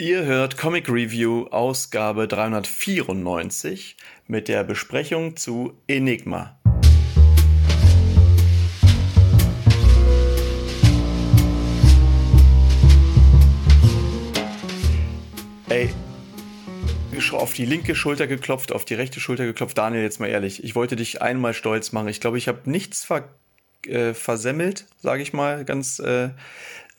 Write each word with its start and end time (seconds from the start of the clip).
Ihr 0.00 0.24
hört 0.26 0.56
Comic 0.56 0.88
Review 0.88 1.48
Ausgabe 1.48 2.28
394 2.28 3.96
mit 4.28 4.46
der 4.46 4.62
Besprechung 4.62 5.34
zu 5.34 5.72
Enigma. 5.88 6.56
Ey, 15.68 15.90
auf 17.32 17.54
die 17.54 17.64
linke 17.64 17.96
Schulter 17.96 18.28
geklopft, 18.28 18.70
auf 18.70 18.84
die 18.84 18.94
rechte 18.94 19.18
Schulter 19.18 19.46
geklopft. 19.46 19.76
Daniel, 19.76 20.04
jetzt 20.04 20.20
mal 20.20 20.28
ehrlich, 20.28 20.62
ich 20.62 20.76
wollte 20.76 20.94
dich 20.94 21.22
einmal 21.22 21.54
stolz 21.54 21.90
machen. 21.90 22.06
Ich 22.06 22.20
glaube, 22.20 22.38
ich 22.38 22.46
habe 22.46 22.70
nichts 22.70 23.04
ver 23.04 23.28
äh, 23.84 24.14
versemmelt, 24.14 24.86
sage 25.00 25.22
ich 25.22 25.32
mal, 25.32 25.64
ganz 25.64 25.98
äh, 25.98 26.30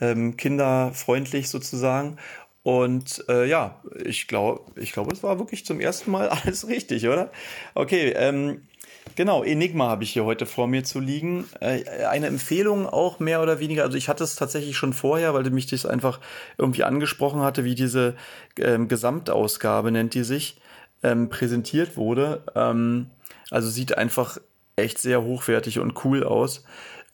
ähm, 0.01 0.37
kinderfreundlich 0.37 1.49
sozusagen. 1.49 2.17
Und 2.63 3.23
äh, 3.29 3.47
ja, 3.47 3.81
ich 4.03 4.27
glaube, 4.27 4.71
ich 4.79 4.91
glaube, 4.91 5.13
es 5.13 5.23
war 5.23 5.39
wirklich 5.39 5.65
zum 5.65 5.79
ersten 5.79 6.11
Mal 6.11 6.29
alles 6.29 6.67
richtig, 6.67 7.07
oder? 7.07 7.31
Okay, 7.73 8.13
ähm, 8.15 8.67
genau, 9.15 9.43
Enigma 9.43 9.87
habe 9.87 10.03
ich 10.03 10.11
hier 10.11 10.25
heute 10.25 10.45
vor 10.45 10.67
mir 10.67 10.83
zu 10.83 10.99
liegen. 10.99 11.45
Äh, 11.61 11.83
eine 12.05 12.27
Empfehlung 12.27 12.85
auch 12.85 13.19
mehr 13.19 13.41
oder 13.41 13.59
weniger. 13.59 13.83
Also 13.83 13.97
ich 13.97 14.09
hatte 14.09 14.23
es 14.23 14.35
tatsächlich 14.35 14.75
schon 14.77 14.93
vorher, 14.93 15.33
weil 15.33 15.49
mich 15.49 15.67
das 15.67 15.85
einfach 15.85 16.19
irgendwie 16.57 16.83
angesprochen 16.83 17.41
hatte, 17.41 17.63
wie 17.63 17.75
diese 17.75 18.15
ähm, 18.57 18.87
Gesamtausgabe 18.87 19.91
nennt 19.91 20.13
die 20.13 20.23
sich, 20.23 20.59
ähm, 21.01 21.29
präsentiert 21.29 21.95
wurde. 21.95 22.43
Ähm, 22.55 23.09
also 23.51 23.69
sieht 23.69 23.97
einfach 23.97 24.37
echt 24.75 24.99
sehr 24.99 25.23
hochwertig 25.23 25.79
und 25.79 26.03
cool 26.03 26.23
aus. 26.23 26.63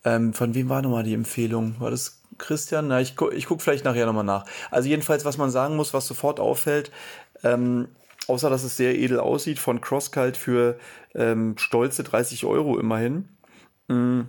Ähm, 0.04 0.34
von 0.34 0.54
wem 0.54 0.70
war 0.70 0.82
nochmal 0.82 1.04
die 1.04 1.14
Empfehlung? 1.14 1.76
War 1.80 1.92
das 1.92 2.22
Christian? 2.38 2.88
Na, 2.88 3.02
ich, 3.02 3.16
gu 3.16 3.30
ich 3.32 3.46
gucke 3.46 3.64
vielleicht 3.64 3.86
nachher 3.86 4.06
nochmal 4.06 4.24
nach. 4.24 4.46
Also 4.72 4.90
jedenfalls, 4.90 5.26
was 5.26 5.38
man 5.38 5.50
sagen 5.50 5.76
muss, 5.76 5.94
was 5.94 6.08
sofort 6.08 6.40
auffällt, 6.40 6.92
ähm, 7.44 7.88
außer 8.28 8.50
dass 8.50 8.64
es 8.64 8.78
sehr 8.78 8.98
edel 8.98 9.20
aussieht, 9.20 9.60
von 9.60 9.82
Crosskalt 9.82 10.38
für 10.38 10.78
ähm, 11.14 11.58
stolze 11.58 12.04
30 12.04 12.46
Euro 12.46 12.80
immerhin. 12.80 13.30
Mhm. 13.88 14.28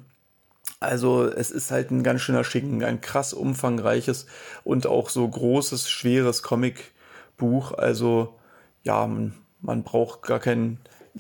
Also 0.81 1.25
es 1.25 1.51
ist 1.51 1.71
halt 1.71 1.91
ein 1.91 2.03
ganz 2.03 2.21
schöner 2.21 2.45
Schicken, 2.45 2.85
ein 2.85 3.01
krass 3.01 3.33
umfangreiches 3.33 4.27
und 4.65 4.87
auch 4.87 5.09
so 5.09 5.27
großes, 5.27 5.89
schweres 5.89 6.43
Comicbuch. 6.43 7.73
Also 7.73 8.35
ja, 8.83 9.07
man, 9.07 9.35
man 9.63 9.83
braucht 9.85 10.23
gar 10.23 10.39
kein 10.39 10.79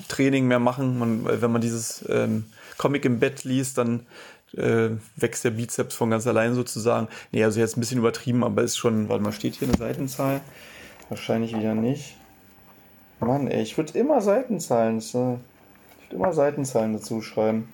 Training 0.09 0.47
mehr 0.47 0.59
machen. 0.59 0.99
Man, 0.99 1.41
wenn 1.41 1.53
man 1.53 1.61
dieses 1.61 2.05
ähm, 2.09 2.47
Comic 2.77 3.05
im 3.05 3.19
Bett 3.19 3.45
liest, 3.45 3.79
dann 3.79 4.07
äh, 4.57 4.91
wächst 5.17 5.45
der 5.45 5.51
Bizeps 5.51 5.95
von 5.95 6.11
ganz 6.11 6.27
allein 6.27 6.55
sozusagen. 6.55 7.09
Nee, 7.33 7.45
also 7.45 7.61
jetzt 7.61 7.77
ein 7.77 7.81
bisschen 7.81 7.99
übertrieben, 7.99 8.45
aber 8.45 8.63
ist 8.63 8.77
schon, 8.77 9.09
warte 9.09 9.23
mal, 9.23 9.33
steht 9.33 9.55
hier 9.55 9.69
eine 9.69 9.77
Seitenzahl? 9.77 10.41
Wahrscheinlich 11.09 11.57
wieder 11.57 11.75
nicht. 11.75 12.17
Mann, 13.21 13.49
ey, 13.49 13.63
ich 13.63 13.77
würde 13.77 13.99
immer 13.99 14.21
Seitenzahlen, 14.21 14.99
äh, 14.99 15.01
ich 15.01 15.15
würde 15.15 15.37
immer 16.11 16.33
Seitenzahlen 16.33 16.93
dazu 16.93 17.23
schreiben. 17.23 17.73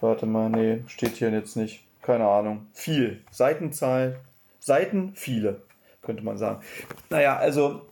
Warte 0.00 0.26
mal, 0.26 0.50
nee, 0.50 0.82
steht 0.88 1.16
hier 1.16 1.30
jetzt 1.30 1.56
nicht. 1.56 1.84
Keine 2.02 2.26
Ahnung. 2.26 2.66
Viel. 2.72 3.22
Seitenzahl. 3.30 4.20
Seiten, 4.60 5.12
viele, 5.14 5.62
könnte 6.02 6.22
man 6.22 6.38
sagen. 6.38 6.62
Naja, 7.10 7.36
also 7.36 7.82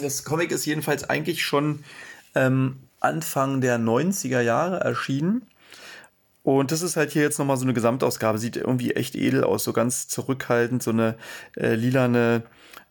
das 0.00 0.24
Comic 0.24 0.50
ist 0.50 0.66
jedenfalls 0.66 1.08
eigentlich 1.08 1.42
schon 1.42 1.84
ähm, 2.34 2.80
Anfang 3.00 3.60
der 3.60 3.78
90er 3.78 4.40
Jahre 4.40 4.80
erschienen. 4.80 5.46
Und 6.42 6.72
das 6.72 6.82
ist 6.82 6.96
halt 6.96 7.10
hier 7.10 7.22
jetzt 7.22 7.38
nochmal 7.38 7.56
so 7.56 7.64
eine 7.64 7.74
Gesamtausgabe. 7.74 8.38
Sieht 8.38 8.56
irgendwie 8.56 8.92
echt 8.92 9.14
edel 9.14 9.44
aus, 9.44 9.64
so 9.64 9.72
ganz 9.72 10.08
zurückhaltend, 10.08 10.82
so 10.82 10.90
eine 10.90 11.16
äh, 11.56 11.74
lilane 11.74 12.42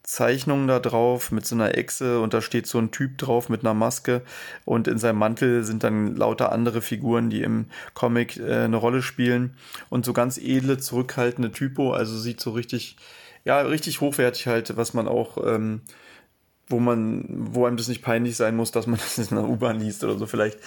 Zeichnung 0.04 0.68
da 0.68 0.80
drauf 0.80 1.32
mit 1.32 1.46
so 1.46 1.56
einer 1.56 1.78
Echse 1.78 2.20
und 2.20 2.34
da 2.34 2.42
steht 2.42 2.66
so 2.66 2.80
ein 2.80 2.90
Typ 2.90 3.18
drauf 3.18 3.50
mit 3.50 3.62
einer 3.62 3.74
Maske. 3.74 4.24
Und 4.66 4.88
in 4.88 4.98
seinem 4.98 5.20
Mantel 5.20 5.64
sind 5.64 5.84
dann 5.84 6.16
lauter 6.16 6.52
andere 6.52 6.82
Figuren, 6.82 7.30
die 7.30 7.42
im 7.42 7.68
Comic 7.94 8.38
äh, 8.38 8.64
eine 8.64 8.78
Rolle 8.78 9.02
spielen. 9.02 9.56
Und 9.90 10.06
so 10.06 10.14
ganz 10.14 10.38
edle, 10.38 10.78
zurückhaltende 10.78 11.52
Typo, 11.52 11.92
also 11.92 12.18
sieht 12.18 12.40
so 12.40 12.52
richtig, 12.52 12.98
ja, 13.46 13.62
richtig 13.62 14.02
hochwertig 14.02 14.48
halt, 14.48 14.78
was 14.78 14.94
man 14.94 15.08
auch 15.08 15.38
ähm, 15.46 15.82
wo 16.70 16.80
man, 16.80 17.26
wo 17.28 17.66
einem 17.66 17.78
das 17.78 17.88
nicht 17.88 18.04
peinlich 18.04 18.38
sein 18.38 18.56
muss, 18.56 18.72
dass 18.72 18.88
man 18.88 19.00
das 19.16 19.18
in 19.18 19.38
einer 19.38 19.48
U-Bahn 19.48 19.80
liest 19.80 20.04
oder 20.04 20.18
so 20.18 20.28
vielleicht. 20.28 20.60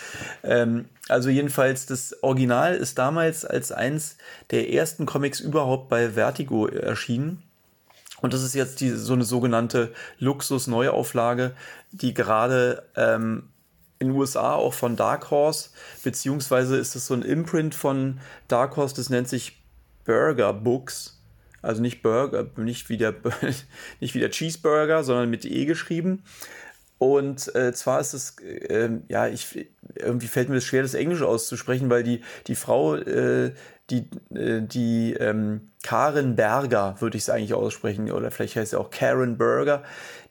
Ähm, 0.42 0.86
also 1.08 1.30
jedenfalls, 1.30 1.86
das 1.86 2.22
Original 2.22 2.74
ist 2.74 2.98
damals 2.98 3.44
als 3.44 3.72
eins 3.72 4.16
der 4.50 4.72
ersten 4.72 5.06
Comics 5.06 5.40
überhaupt 5.40 5.88
bei 5.88 6.10
Vertigo 6.10 6.66
erschienen. 6.66 7.42
Und 8.20 8.34
das 8.34 8.42
ist 8.42 8.54
jetzt 8.54 8.80
die, 8.80 8.90
so 8.90 9.14
eine 9.14 9.24
sogenannte 9.24 9.92
Luxus-Neuauflage, 10.18 11.52
die 11.90 12.14
gerade 12.14 12.84
ähm, 12.96 13.48
in 13.98 14.08
den 14.08 14.16
USA 14.16 14.54
auch 14.54 14.74
von 14.74 14.96
Dark 14.96 15.30
Horse, 15.30 15.70
beziehungsweise 16.02 16.76
ist 16.76 16.96
es 16.96 17.06
so 17.06 17.14
ein 17.14 17.22
Imprint 17.22 17.74
von 17.74 18.20
Dark 18.48 18.76
Horse, 18.76 18.94
das 18.94 19.10
nennt 19.10 19.28
sich 19.28 19.62
Burger 20.04 20.52
Books. 20.52 21.21
Also 21.62 21.80
nicht 21.80 22.02
Burger, 22.02 22.46
nicht 22.56 22.88
wie 22.88 22.96
der, 22.96 23.14
nicht 24.00 24.14
wie 24.14 24.20
der 24.20 24.30
Cheeseburger, 24.30 25.04
sondern 25.04 25.30
mit 25.30 25.44
E 25.44 25.64
geschrieben. 25.64 26.24
Und 26.98 27.52
äh, 27.56 27.72
zwar 27.72 28.00
ist 28.00 28.14
es, 28.14 28.36
äh, 28.40 28.90
ja, 29.08 29.26
ich, 29.26 29.68
irgendwie 29.96 30.28
fällt 30.28 30.48
mir 30.48 30.56
das 30.56 30.64
schwer, 30.64 30.82
das 30.82 30.94
Englisch 30.94 31.22
auszusprechen, 31.22 31.90
weil 31.90 32.04
die, 32.04 32.20
die 32.46 32.54
Frau, 32.54 32.94
äh, 32.94 33.54
die, 33.90 34.08
äh, 34.32 34.62
die 34.62 35.14
ähm, 35.14 35.72
Karen 35.82 36.36
Berger, 36.36 36.94
würde 37.00 37.16
ich 37.16 37.24
es 37.24 37.30
eigentlich 37.30 37.54
aussprechen, 37.54 38.10
oder 38.12 38.30
vielleicht 38.30 38.54
heißt 38.54 38.70
sie 38.70 38.78
auch 38.78 38.90
Karen 38.90 39.36
Berger, 39.36 39.82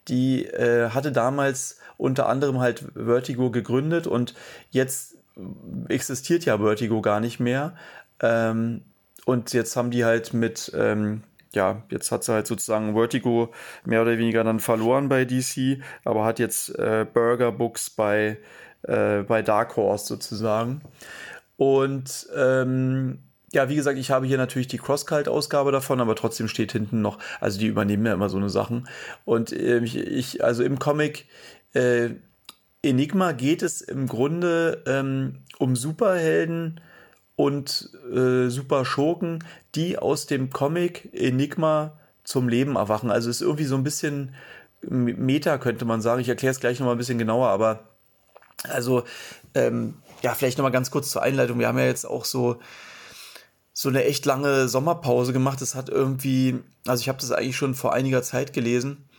die 0.08 0.46
äh, 0.46 0.92
hatte 0.92 1.12
damals 1.12 1.78
unter 1.98 2.30
anderem 2.30 2.60
halt 2.60 2.86
Vertigo 2.96 3.52
gegründet 3.52 4.08
und 4.08 4.34
jetzt 4.70 5.18
existiert 5.90 6.46
ja 6.46 6.58
Vertigo 6.58 7.02
gar 7.02 7.20
nicht 7.20 7.40
mehr. 7.40 7.76
Ähm, 8.22 8.82
und 9.26 9.54
jetzt 9.54 9.76
haben 9.76 9.92
die 9.92 10.06
halt 10.06 10.34
mit, 10.34 10.72
ähm, 10.76 11.24
ja, 11.54 11.84
jetzt 11.90 12.12
hat 12.12 12.24
sie 12.24 12.34
halt 12.34 12.48
sozusagen 12.48 12.94
Vertigo 12.94 13.52
mehr 13.86 14.02
oder 14.02 14.18
weniger 14.18 14.44
dann 14.44 14.60
verloren 14.60 15.10
bei 15.10 15.26
DC, 15.26 15.82
aber 16.06 16.26
hat 16.26 16.40
jetzt 16.40 16.78
äh, 16.78 17.06
Burger 17.12 17.52
Books 17.52 17.90
bei, 17.90 18.38
äh, 18.84 19.24
bei 19.24 19.42
Dark 19.42 19.76
Horse 19.76 20.06
sozusagen. 20.06 20.82
Und 21.58 22.28
ähm, 22.36 23.20
ja, 23.54 23.70
wie 23.70 23.76
gesagt, 23.76 24.00
ich 24.00 24.12
habe 24.12 24.26
hier 24.26 24.38
natürlich 24.38 24.68
die 24.68 24.78
Crosscult-Ausgabe 24.78 25.72
davon, 25.72 26.00
aber 26.00 26.16
trotzdem 26.16 26.48
steht 26.48 26.72
hinten 26.72 27.02
noch, 27.02 27.20
also 27.42 27.60
die 27.60 27.68
übernehmen 27.68 28.06
ja 28.06 28.14
immer 28.14 28.30
so 28.30 28.38
eine 28.38 28.50
Sachen. 28.50 28.88
Und 29.26 29.52
äh, 29.52 29.80
ich, 29.80 30.44
also 30.44 30.64
im 30.64 30.80
Comic 30.80 31.28
äh, 31.74 32.12
Enigma 32.82 33.34
geht 33.34 33.62
es 33.62 33.82
im 33.82 34.08
Grunde 34.08 34.84
ähm, 34.88 35.40
um 35.60 35.76
Superhelden, 35.76 36.82
und 37.42 37.90
äh, 38.14 38.50
super 38.50 38.86
Schurken, 38.86 39.44
die 39.74 39.98
aus 39.98 40.28
dem 40.28 40.52
Comic 40.52 41.10
Enigma 41.12 41.94
zum 42.24 42.48
Leben 42.48 42.76
erwachen. 42.76 43.10
Also 43.10 43.32
ist 43.32 43.42
irgendwie 43.42 43.66
so 43.66 43.76
ein 43.76 43.84
bisschen 43.84 44.36
Meta, 44.82 45.58
könnte 45.58 45.86
man 45.86 46.02
sagen. 46.02 46.22
Ich 46.22 46.30
erkläre 46.30 46.52
es 46.52 46.60
gleich 46.60 46.80
nochmal 46.80 46.96
ein 46.96 47.00
bisschen 47.00 47.18
genauer, 47.18 47.48
aber 47.48 47.88
also, 48.70 49.06
ähm, 49.56 49.96
ja, 50.22 50.36
vielleicht 50.36 50.60
nochmal 50.60 50.72
ganz 50.72 50.92
kurz 50.92 51.10
zur 51.10 51.24
Einleitung. 51.24 51.58
Wir 51.58 51.68
haben 51.68 51.80
ja 51.80 51.86
jetzt 51.86 52.06
auch 52.06 52.26
so, 52.26 52.60
so 53.74 53.90
eine 53.90 54.04
echt 54.06 54.28
lange 54.28 54.68
Sommerpause 54.68 55.34
gemacht. 55.34 55.62
Das 55.62 55.74
hat 55.74 55.90
irgendwie, 55.90 56.60
also 56.86 57.02
ich 57.02 57.10
habe 57.10 57.20
das 57.20 57.32
eigentlich 57.32 57.58
schon 57.58 57.74
vor 57.74 57.94
einiger 57.94 58.22
Zeit 58.22 58.54
gelesen. 58.54 59.10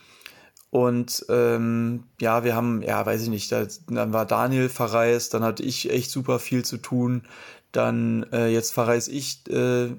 Und 0.73 1.23
ähm, 1.29 2.05
ja, 2.19 2.43
wir 2.43 2.55
haben, 2.55 2.81
ja, 2.81 3.05
weiß 3.05 3.21
ich 3.21 3.29
nicht, 3.29 3.51
da, 3.51 3.67
dann 3.87 4.11
war 4.11 4.25
Daniel 4.25 4.69
verreist, 4.69 5.33
dann 5.35 5.43
hatte 5.43 5.61
ich 5.61 5.91
echt 5.91 6.09
super 6.09 6.39
viel 6.39 6.65
zu 6.65 6.77
tun 6.77 7.21
dann 7.73 8.25
äh, 8.31 8.47
jetzt 8.47 8.71
verreise 8.71 9.11
ich 9.11 9.41
äh, 9.49 9.89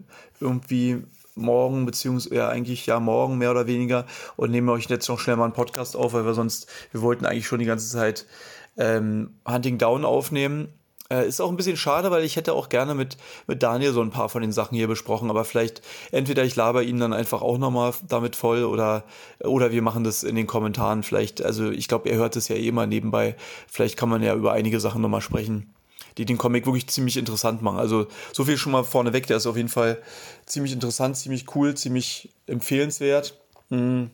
irgendwie 0.40 1.02
morgen, 1.34 1.84
beziehungsweise 1.84 2.34
ja, 2.36 2.48
eigentlich 2.48 2.86
ja 2.86 3.00
morgen 3.00 3.36
mehr 3.36 3.50
oder 3.50 3.66
weniger 3.66 4.06
und 4.36 4.52
nehme 4.52 4.72
euch 4.72 4.88
jetzt 4.88 5.08
noch 5.08 5.18
schnell 5.18 5.36
mal 5.36 5.44
einen 5.44 5.52
Podcast 5.52 5.96
auf, 5.96 6.14
weil 6.14 6.24
wir 6.24 6.34
sonst, 6.34 6.68
wir 6.92 7.02
wollten 7.02 7.26
eigentlich 7.26 7.46
schon 7.46 7.58
die 7.58 7.66
ganze 7.66 7.90
Zeit 7.90 8.26
ähm, 8.76 9.34
Hunting 9.46 9.76
Down 9.78 10.04
aufnehmen. 10.04 10.68
Äh, 11.10 11.28
ist 11.28 11.40
auch 11.40 11.50
ein 11.50 11.56
bisschen 11.56 11.76
schade, 11.76 12.10
weil 12.10 12.24
ich 12.24 12.36
hätte 12.36 12.54
auch 12.54 12.68
gerne 12.68 12.94
mit, 12.94 13.18
mit 13.46 13.62
Daniel 13.62 13.92
so 13.92 14.00
ein 14.00 14.10
paar 14.10 14.28
von 14.28 14.40
den 14.40 14.52
Sachen 14.52 14.74
hier 14.76 14.88
besprochen, 14.88 15.28
aber 15.28 15.44
vielleicht 15.44 15.82
entweder 16.12 16.44
ich 16.44 16.56
laber 16.56 16.82
ihn 16.82 16.98
dann 16.98 17.12
einfach 17.12 17.42
auch 17.42 17.58
nochmal 17.58 17.92
damit 18.08 18.36
voll 18.36 18.64
oder, 18.64 19.04
oder 19.42 19.70
wir 19.70 19.82
machen 19.82 20.04
das 20.04 20.22
in 20.22 20.34
den 20.34 20.46
Kommentaren 20.46 21.02
vielleicht. 21.02 21.42
Also 21.42 21.70
ich 21.70 21.88
glaube, 21.88 22.08
er 22.08 22.16
hört 22.16 22.36
es 22.36 22.48
ja 22.48 22.56
eh 22.56 22.72
mal 22.72 22.86
nebenbei. 22.86 23.36
Vielleicht 23.68 23.96
kann 23.98 24.08
man 24.08 24.22
ja 24.22 24.34
über 24.34 24.52
einige 24.52 24.80
Sachen 24.80 25.02
nochmal 25.02 25.20
sprechen 25.20 25.74
die 26.16 26.24
den 26.24 26.38
Comic 26.38 26.66
wirklich 26.66 26.86
ziemlich 26.86 27.16
interessant 27.16 27.62
machen. 27.62 27.78
Also 27.78 28.06
so 28.32 28.44
viel 28.44 28.56
schon 28.56 28.72
mal 28.72 28.84
vorneweg, 28.84 29.26
der 29.26 29.38
ist 29.38 29.46
auf 29.46 29.56
jeden 29.56 29.68
Fall 29.68 30.00
ziemlich 30.46 30.72
interessant, 30.72 31.16
ziemlich 31.16 31.54
cool, 31.56 31.74
ziemlich 31.74 32.30
empfehlenswert. 32.46 33.36
Mm. 33.70 34.04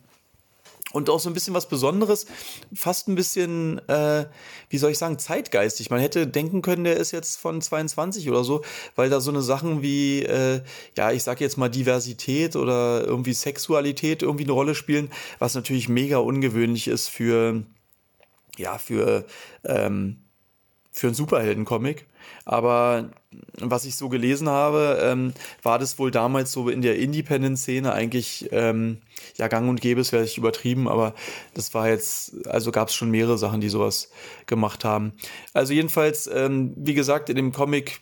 Und 0.93 1.09
auch 1.09 1.19
so 1.19 1.29
ein 1.29 1.33
bisschen 1.33 1.53
was 1.53 1.67
Besonderes, 1.67 2.25
fast 2.73 3.07
ein 3.07 3.15
bisschen, 3.15 3.79
äh, 3.87 4.25
wie 4.69 4.77
soll 4.77 4.91
ich 4.91 4.97
sagen, 4.97 5.19
zeitgeistig. 5.19 5.89
Man 5.89 5.99
hätte 5.99 6.27
denken 6.27 6.61
können, 6.61 6.83
der 6.83 6.97
ist 6.97 7.11
jetzt 7.11 7.39
von 7.39 7.61
22 7.61 8.29
oder 8.29 8.43
so, 8.43 8.63
weil 8.95 9.09
da 9.09 9.21
so 9.21 9.31
eine 9.31 9.41
Sachen 9.41 9.81
wie, 9.81 10.23
äh, 10.23 10.61
ja, 10.97 11.11
ich 11.11 11.23
sag 11.23 11.41
jetzt 11.41 11.57
mal 11.57 11.69
Diversität 11.69 12.55
oder 12.55 13.05
irgendwie 13.05 13.33
Sexualität 13.33 14.21
irgendwie 14.21 14.43
eine 14.43 14.53
Rolle 14.53 14.75
spielen, 14.75 15.09
was 15.39 15.55
natürlich 15.55 15.89
mega 15.89 16.17
ungewöhnlich 16.17 16.87
ist 16.87 17.07
für, 17.07 17.63
ja, 18.57 18.77
für, 18.77 19.25
ähm, 19.63 20.17
für 20.91 21.07
einen 21.07 21.15
Superheldencomic. 21.15 22.05
Aber 22.45 23.09
was 23.59 23.85
ich 23.85 23.95
so 23.95 24.09
gelesen 24.09 24.49
habe, 24.49 24.99
ähm, 25.01 25.33
war 25.63 25.79
das 25.79 25.97
wohl 25.99 26.11
damals 26.11 26.51
so 26.51 26.69
in 26.69 26.81
der 26.81 26.97
Independent-Szene 26.97 27.93
eigentlich 27.93 28.49
ähm, 28.51 28.97
ja 29.37 29.47
gang 29.47 29.69
und 29.69 29.81
gäbe, 29.81 30.01
es 30.01 30.11
wäre 30.11 30.23
ich 30.23 30.37
übertrieben, 30.37 30.87
aber 30.87 31.13
das 31.53 31.73
war 31.73 31.87
jetzt, 31.87 32.47
also 32.47 32.71
gab 32.71 32.89
es 32.89 32.95
schon 32.95 33.09
mehrere 33.11 33.37
Sachen, 33.37 33.61
die 33.61 33.69
sowas 33.69 34.11
gemacht 34.47 34.83
haben. 34.83 35.13
Also 35.53 35.73
jedenfalls, 35.73 36.29
ähm, 36.33 36.73
wie 36.75 36.93
gesagt, 36.93 37.29
in 37.29 37.35
dem 37.35 37.51
Comic 37.51 38.01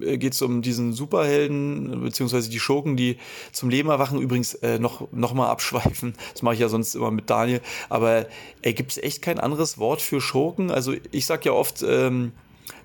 äh, 0.00 0.18
geht 0.18 0.34
es 0.34 0.42
um 0.42 0.62
diesen 0.62 0.92
Superhelden, 0.92 2.02
beziehungsweise 2.02 2.48
die 2.48 2.60
Schurken, 2.60 2.96
die 2.96 3.18
zum 3.52 3.68
Leben 3.68 3.90
erwachen. 3.90 4.20
Übrigens 4.20 4.54
äh, 4.54 4.78
noch, 4.78 5.12
noch 5.12 5.34
mal 5.34 5.50
abschweifen, 5.50 6.14
das 6.32 6.42
mache 6.42 6.54
ich 6.54 6.60
ja 6.60 6.68
sonst 6.68 6.94
immer 6.94 7.10
mit 7.10 7.28
Daniel, 7.28 7.60
aber 7.88 8.26
äh, 8.62 8.72
gibt 8.72 8.92
es 8.92 8.98
echt 8.98 9.22
kein 9.22 9.38
anderes 9.38 9.78
Wort 9.78 10.00
für 10.00 10.20
Schurken? 10.20 10.70
Also 10.70 10.94
ich 11.10 11.26
sag 11.26 11.44
ja 11.44 11.52
oft, 11.52 11.82
ähm, 11.86 12.32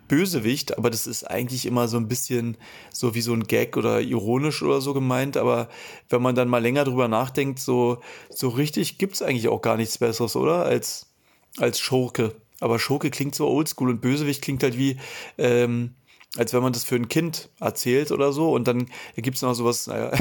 Bösewicht, 0.08 0.78
aber 0.78 0.90
das 0.90 1.08
ist 1.08 1.24
eigentlich 1.24 1.66
immer 1.66 1.88
so 1.88 1.98
ein 1.98 2.08
bisschen 2.08 2.58
so 2.92 3.16
wie 3.16 3.22
so 3.22 3.34
ein 3.34 3.44
Gag 3.44 3.78
oder 3.78 4.02
ironisch 4.02 4.62
oder 4.64 4.82
so 4.82 4.94
gemeint. 4.94 5.38
Aber 5.38 5.70
wenn 6.10 6.22
man 6.22 6.36
dann 6.36 6.50
mal 6.50 6.62
länger 6.62 6.84
drüber 6.84 7.08
nachdenkt, 7.08 7.60
so, 7.60 8.02
so 8.30 8.50
richtig 8.50 8.98
gibt's 8.98 9.22
eigentlich 9.22 9.48
auch 9.48 9.62
gar 9.62 9.78
nichts 9.78 9.98
Besseres, 9.98 10.36
oder? 10.36 10.66
Als, 10.66 11.08
als 11.58 11.80
Schurke. 11.80 12.36
Aber 12.60 12.80
Schurke 12.80 13.12
klingt 13.12 13.36
so 13.36 13.48
oldschool 13.48 13.90
und 13.90 14.02
Bösewicht 14.02 14.42
klingt 14.42 14.64
halt 14.64 14.78
wie, 14.78 14.98
ähm, 15.38 15.94
als 16.36 16.54
wenn 16.54 16.62
man 16.62 16.74
das 16.74 16.84
für 16.84 16.96
ein 16.96 17.08
Kind 17.08 17.50
erzählt 17.60 18.12
oder 18.12 18.32
so. 18.32 18.52
Und 18.52 18.68
dann 18.68 18.88
gibt's 19.16 19.42
noch 19.42 19.54
sowas, 19.54 19.88
naja, 19.88 20.12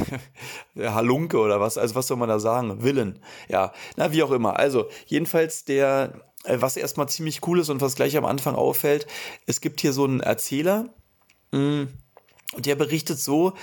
Halunke 0.76 1.38
oder 1.38 1.60
was. 1.60 1.78
Also 1.78 1.94
was 1.94 2.06
soll 2.06 2.16
man 2.16 2.28
da 2.28 2.38
sagen? 2.38 2.82
Willen. 2.82 3.18
Ja, 3.48 3.72
na, 3.96 4.12
wie 4.12 4.22
auch 4.22 4.30
immer. 4.30 4.58
Also, 4.58 4.86
jedenfalls 5.06 5.64
der 5.64 6.22
was 6.48 6.76
erstmal 6.76 7.08
ziemlich 7.08 7.46
cool 7.46 7.60
ist 7.60 7.68
und 7.68 7.80
was 7.80 7.96
gleich 7.96 8.16
am 8.16 8.24
Anfang 8.24 8.54
auffällt, 8.54 9.06
es 9.46 9.60
gibt 9.60 9.80
hier 9.80 9.92
so 9.92 10.04
einen 10.04 10.20
Erzähler, 10.20 10.88
mm, 11.52 11.84
und 12.54 12.66
der 12.66 12.76
berichtet 12.76 13.18
so, 13.18 13.54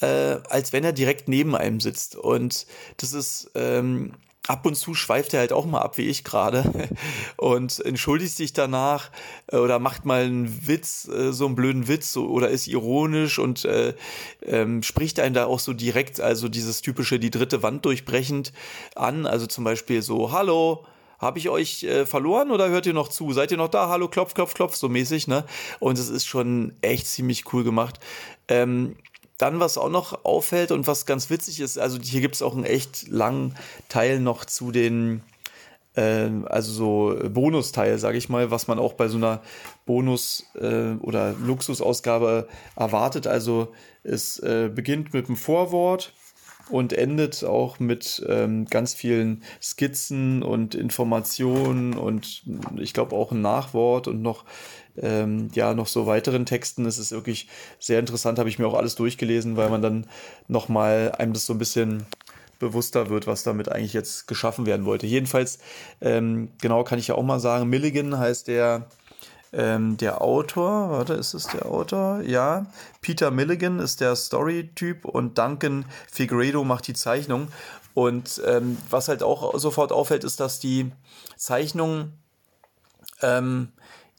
äh, 0.00 0.38
als 0.48 0.72
wenn 0.72 0.84
er 0.84 0.92
direkt 0.92 1.28
neben 1.28 1.54
einem 1.54 1.80
sitzt. 1.80 2.16
Und 2.16 2.66
das 2.96 3.12
ist 3.12 3.50
ähm, 3.54 4.12
ab 4.46 4.66
und 4.66 4.74
zu 4.74 4.94
schweift 4.94 5.32
er 5.32 5.40
halt 5.40 5.52
auch 5.52 5.64
mal 5.64 5.80
ab, 5.80 5.96
wie 5.98 6.08
ich 6.08 6.24
gerade, 6.24 6.90
und 7.36 7.80
entschuldigt 7.84 8.36
sich 8.36 8.52
danach 8.52 9.10
äh, 9.46 9.56
oder 9.56 9.78
macht 9.78 10.04
mal 10.04 10.24
einen 10.24 10.66
Witz, 10.66 11.08
äh, 11.08 11.32
so 11.32 11.46
einen 11.46 11.54
blöden 11.54 11.88
Witz 11.88 12.16
oder 12.16 12.50
ist 12.50 12.66
ironisch 12.66 13.38
und 13.38 13.64
äh, 13.64 13.94
ähm, 14.42 14.82
spricht 14.82 15.20
einen 15.20 15.34
da 15.34 15.46
auch 15.46 15.60
so 15.60 15.72
direkt, 15.72 16.20
also 16.20 16.48
dieses 16.48 16.82
typische 16.82 17.18
die 17.18 17.30
dritte 17.30 17.62
Wand 17.62 17.84
durchbrechend 17.84 18.52
an. 18.94 19.26
Also 19.26 19.46
zum 19.46 19.64
Beispiel 19.64 20.02
so, 20.02 20.32
hallo, 20.32 20.84
habe 21.24 21.38
ich 21.38 21.48
euch 21.48 21.82
äh, 21.82 22.06
verloren 22.06 22.52
oder 22.52 22.68
hört 22.68 22.86
ihr 22.86 22.92
noch 22.92 23.08
zu? 23.08 23.32
Seid 23.32 23.50
ihr 23.50 23.56
noch 23.56 23.68
da? 23.68 23.88
Hallo, 23.88 24.08
klopf, 24.08 24.34
klopf, 24.34 24.54
klopf, 24.54 24.76
so 24.76 24.88
mäßig, 24.88 25.26
ne? 25.26 25.44
Und 25.80 25.98
es 25.98 26.10
ist 26.10 26.26
schon 26.26 26.74
echt 26.82 27.08
ziemlich 27.08 27.52
cool 27.52 27.64
gemacht. 27.64 27.98
Ähm, 28.46 28.96
dann, 29.38 29.58
was 29.58 29.78
auch 29.78 29.90
noch 29.90 30.24
auffällt 30.24 30.70
und 30.70 30.86
was 30.86 31.06
ganz 31.06 31.30
witzig 31.30 31.60
ist, 31.60 31.78
also 31.78 31.98
hier 32.00 32.20
gibt 32.20 32.36
es 32.36 32.42
auch 32.42 32.54
einen 32.54 32.64
echt 32.64 33.08
langen 33.08 33.56
Teil 33.88 34.20
noch 34.20 34.44
zu 34.44 34.70
den, 34.70 35.22
äh, 35.96 36.28
also 36.44 36.72
so 36.72 37.28
Bonusteil, 37.30 37.98
sage 37.98 38.18
ich 38.18 38.28
mal, 38.28 38.50
was 38.50 38.68
man 38.68 38.78
auch 38.78 38.92
bei 38.92 39.08
so 39.08 39.16
einer 39.16 39.42
Bonus- 39.86 40.44
äh, 40.54 40.94
oder 41.00 41.32
Luxusausgabe 41.32 42.46
erwartet. 42.76 43.26
Also 43.26 43.72
es 44.04 44.38
äh, 44.38 44.70
beginnt 44.72 45.14
mit 45.14 45.26
einem 45.26 45.36
Vorwort 45.36 46.12
und 46.70 46.92
endet 46.92 47.44
auch 47.44 47.78
mit 47.78 48.24
ähm, 48.28 48.64
ganz 48.66 48.94
vielen 48.94 49.42
Skizzen 49.60 50.42
und 50.42 50.74
Informationen 50.74 51.94
und 51.94 52.42
ich 52.76 52.94
glaube 52.94 53.14
auch 53.14 53.32
ein 53.32 53.42
Nachwort 53.42 54.08
und 54.08 54.22
noch 54.22 54.44
ähm, 54.96 55.48
ja 55.54 55.74
noch 55.74 55.86
so 55.86 56.06
weiteren 56.06 56.46
Texten. 56.46 56.86
Es 56.86 56.98
ist 56.98 57.12
wirklich 57.12 57.48
sehr 57.78 58.00
interessant, 58.00 58.38
habe 58.38 58.48
ich 58.48 58.58
mir 58.58 58.66
auch 58.66 58.74
alles 58.74 58.94
durchgelesen, 58.94 59.56
weil 59.56 59.68
man 59.68 59.82
dann 59.82 60.06
noch 60.48 60.68
mal 60.68 61.12
einem 61.12 61.32
das 61.32 61.46
so 61.46 61.52
ein 61.52 61.58
bisschen 61.58 62.06
bewusster 62.58 63.10
wird, 63.10 63.26
was 63.26 63.42
damit 63.42 63.70
eigentlich 63.70 63.92
jetzt 63.92 64.26
geschaffen 64.26 64.64
werden 64.64 64.86
wollte. 64.86 65.06
Jedenfalls 65.06 65.58
ähm, 66.00 66.50
genau 66.60 66.84
kann 66.84 66.98
ich 66.98 67.08
ja 67.08 67.14
auch 67.14 67.22
mal 67.22 67.40
sagen, 67.40 67.68
Milligan 67.68 68.18
heißt 68.18 68.48
der 68.48 68.86
ähm, 69.56 69.96
der 69.96 70.20
Autor, 70.22 70.90
warte, 70.90 71.14
ist 71.14 71.34
es 71.34 71.46
der 71.46 71.66
Autor? 71.66 72.20
Ja. 72.22 72.66
Peter 73.00 73.30
Milligan 73.30 73.78
ist 73.78 74.00
der 74.00 74.16
Story-Typ 74.16 75.04
und 75.04 75.38
Duncan 75.38 75.84
Figueredo 76.10 76.64
macht 76.64 76.86
die 76.86 76.94
Zeichnung. 76.94 77.48
Und 77.94 78.42
ähm, 78.44 78.76
was 78.90 79.08
halt 79.08 79.22
auch 79.22 79.56
sofort 79.58 79.92
auffällt, 79.92 80.24
ist, 80.24 80.40
dass 80.40 80.58
die 80.58 80.90
Zeichnungen 81.36 82.12
ähm, 83.22 83.68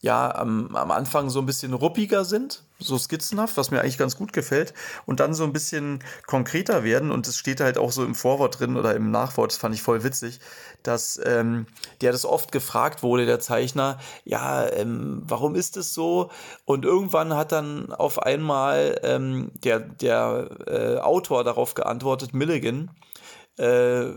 ja 0.05 0.33
am, 0.35 0.75
am 0.75 0.91
Anfang 0.91 1.31
so 1.31 1.39
ein 1.39 1.47
bisschen 1.47 1.73
ruppiger 1.73 2.25
sind 2.25 2.63
so 2.77 2.97
skizzenhaft, 2.97 3.57
was 3.57 3.71
mir 3.71 3.81
eigentlich 3.81 3.97
ganz 3.97 4.17
gut 4.17 4.33
gefällt, 4.33 4.73
und 5.05 5.19
dann 5.19 5.33
so 5.33 5.43
ein 5.43 5.53
bisschen 5.53 6.03
konkreter 6.27 6.83
werden. 6.83 7.09
Und 7.11 7.27
es 7.27 7.37
steht 7.37 7.61
halt 7.61 7.77
auch 7.77 7.91
so 7.91 8.03
im 8.03 8.15
Vorwort 8.15 8.59
drin 8.59 8.75
oder 8.75 8.95
im 8.95 9.11
Nachwort, 9.11 9.51
das 9.51 9.57
fand 9.57 9.73
ich 9.73 9.81
voll 9.81 10.03
witzig, 10.03 10.39
dass 10.83 11.19
ähm, 11.25 11.67
der 12.01 12.11
das 12.11 12.25
oft 12.25 12.51
gefragt 12.51 13.01
wurde, 13.01 13.25
der 13.25 13.39
Zeichner, 13.39 13.97
ja, 14.25 14.69
ähm, 14.69 15.23
warum 15.25 15.55
ist 15.55 15.77
es 15.77 15.93
so? 15.93 16.29
Und 16.65 16.85
irgendwann 16.85 17.33
hat 17.33 17.51
dann 17.51 17.91
auf 17.91 18.21
einmal 18.21 18.99
ähm, 19.03 19.51
der, 19.63 19.79
der 19.79 20.49
äh, 20.67 20.97
Autor 20.97 21.43
darauf 21.43 21.73
geantwortet, 21.73 22.33
Milligan, 22.33 22.91
äh, 23.57 24.09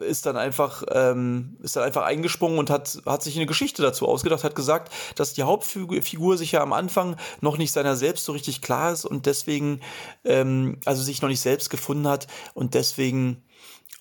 ist 0.00 0.26
dann 0.26 0.36
einfach 0.36 0.82
ähm, 0.90 1.56
ist 1.62 1.76
dann 1.76 1.84
einfach 1.84 2.02
eingesprungen 2.02 2.58
und 2.58 2.70
hat 2.70 2.98
hat 3.06 3.22
sich 3.22 3.36
eine 3.36 3.46
Geschichte 3.46 3.82
dazu 3.82 4.08
ausgedacht, 4.08 4.44
hat 4.44 4.54
gesagt, 4.54 4.92
dass 5.14 5.34
die 5.34 5.44
Hauptfigur 5.44 6.36
sich 6.36 6.52
ja 6.52 6.62
am 6.62 6.72
Anfang 6.72 7.16
noch 7.40 7.58
nicht 7.58 7.72
seiner 7.72 7.96
selbst 7.96 8.24
so 8.24 8.32
richtig 8.32 8.60
klar 8.60 8.92
ist 8.92 9.04
und 9.04 9.26
deswegen 9.26 9.80
ähm, 10.24 10.78
also 10.84 11.02
sich 11.02 11.22
noch 11.22 11.28
nicht 11.28 11.40
selbst 11.40 11.70
gefunden 11.70 12.08
hat 12.08 12.26
und 12.54 12.74
deswegen 12.74 13.42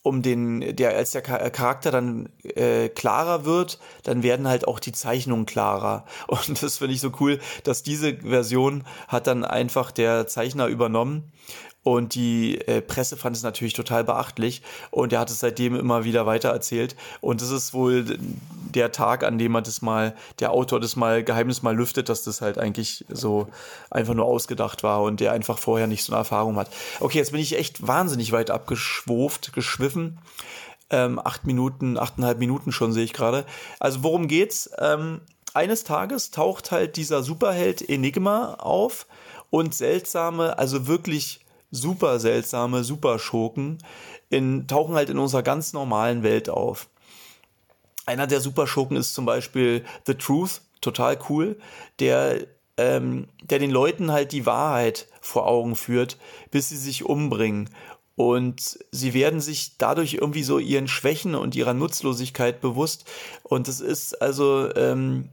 um 0.04 0.22
den, 0.22 0.76
der 0.76 0.96
als 0.98 1.12
der 1.12 1.22
Charakter 1.22 1.90
dann 1.90 2.28
äh, 2.44 2.90
klarer 2.90 3.46
wird, 3.46 3.80
dann 4.04 4.22
werden 4.22 4.50
halt 4.50 4.68
auch 4.68 4.82
die 4.82 4.92
Zeichnungen 4.92 5.46
klarer. 5.46 6.04
Und 6.28 6.62
das 6.62 6.80
finde 6.80 6.94
ich 6.94 7.00
so 7.00 7.14
cool, 7.22 7.40
dass 7.64 7.84
diese 7.84 8.18
Version 8.18 8.84
hat 9.08 9.28
dann 9.28 9.46
einfach 9.46 9.92
der 9.92 10.28
Zeichner 10.28 10.68
übernommen 10.68 11.32
und 11.84 12.16
die 12.16 12.60
äh, 12.68 12.82
Presse 12.82 13.18
fand 13.18 13.36
es 13.36 13.44
natürlich 13.44 13.74
total 13.74 14.04
beachtlich 14.06 14.62
und 14.90 15.12
er 15.12 15.20
hat 15.20 15.30
es 15.30 15.42
seitdem 15.42 15.76
immer 15.76 16.06
wieder 16.06 16.26
weiter 16.26 16.50
erzählt. 16.50 16.96
Und 17.20 17.42
das 17.42 17.52
ist 17.52 17.74
wohl 17.74 18.18
der 18.74 18.92
Tag, 18.92 19.24
an 19.24 19.38
dem 19.38 19.56
er 19.56 19.62
das 19.62 19.82
mal, 19.82 20.16
der 20.40 20.52
Autor 20.52 20.80
das 20.80 20.96
mal 20.96 21.24
Geheimnis 21.24 21.62
mal 21.62 21.76
lüftet, 21.76 22.08
dass 22.08 22.24
das 22.24 22.42
halt 22.42 22.58
eigentlich 22.58 23.06
so 23.10 23.48
einfach 23.92 24.14
nur 24.14 24.26
ausgedacht 24.26 24.84
war 24.84 25.02
und 25.02 25.20
der 25.20 25.34
einfach 25.34 25.58
vorher 25.58 25.88
nicht 25.88 26.04
so 26.04 26.14
eine 26.14 26.20
Erfahrung 26.20 26.56
hat. 26.56 26.70
Okay, 27.02 27.18
jetzt 27.18 27.32
bin 27.32 27.42
ich 27.42 27.58
echt 27.58 27.86
wahnsinnig 27.86 28.32
weit 28.32 28.50
abgeschwuft, 28.50 29.54
geschwiffen. 29.54 30.20
Ähm, 30.90 31.20
acht 31.20 31.46
Minuten, 31.46 31.98
achteinhalb 31.98 32.40
Minuten 32.40 32.72
schon 32.72 32.94
sehe 32.94 33.04
ich 33.04 33.14
gerade. 33.14 33.46
Also 33.80 34.04
worum 34.04 34.28
geht's? 34.28 34.70
Ähm, 34.80 35.22
eines 35.54 35.84
Tages 35.84 36.32
taucht 36.32 36.72
halt 36.72 36.96
dieser 36.96 37.24
Superheld 37.24 37.88
Enigma 37.88 38.56
auf 38.56 39.06
und 39.50 39.76
seltsame, 39.76 40.58
also 40.58 40.88
wirklich 40.88 41.43
super 41.74 42.20
seltsame 42.20 42.84
Superschurken 42.84 43.80
in, 44.30 44.68
tauchen 44.68 44.96
halt 44.96 45.10
in 45.10 45.20
unserer 45.20 45.44
ganz 45.44 45.74
normalen 45.74 46.24
Welt 46.24 46.50
auf. 46.50 46.88
Einer 48.06 48.28
der 48.28 48.42
Superschurken 48.42 48.96
ist 48.96 49.14
zum 49.14 49.26
Beispiel 49.26 49.84
The 50.06 50.14
Truth, 50.14 50.62
total 50.82 51.18
cool, 51.30 51.58
der, 52.00 52.46
ähm, 52.78 53.28
der 53.42 53.60
den 53.60 53.72
Leuten 53.72 54.12
halt 54.12 54.32
die 54.32 54.46
Wahrheit 54.46 55.08
vor 55.20 55.48
Augen 55.48 55.76
führt, 55.76 56.18
bis 56.52 56.70
sie 56.70 56.78
sich 56.78 57.06
umbringen. 57.06 57.70
Und 58.16 58.78
sie 58.92 59.14
werden 59.16 59.42
sich 59.42 59.78
dadurch 59.78 60.14
irgendwie 60.14 60.44
so 60.44 60.60
ihren 60.60 60.88
Schwächen 60.88 61.34
und 61.34 61.56
ihrer 61.56 61.74
Nutzlosigkeit 61.74 62.62
bewusst. 62.62 63.10
Und 63.42 63.68
es 63.68 63.80
ist 63.80 64.22
also 64.22 64.70
ähm, 64.76 65.30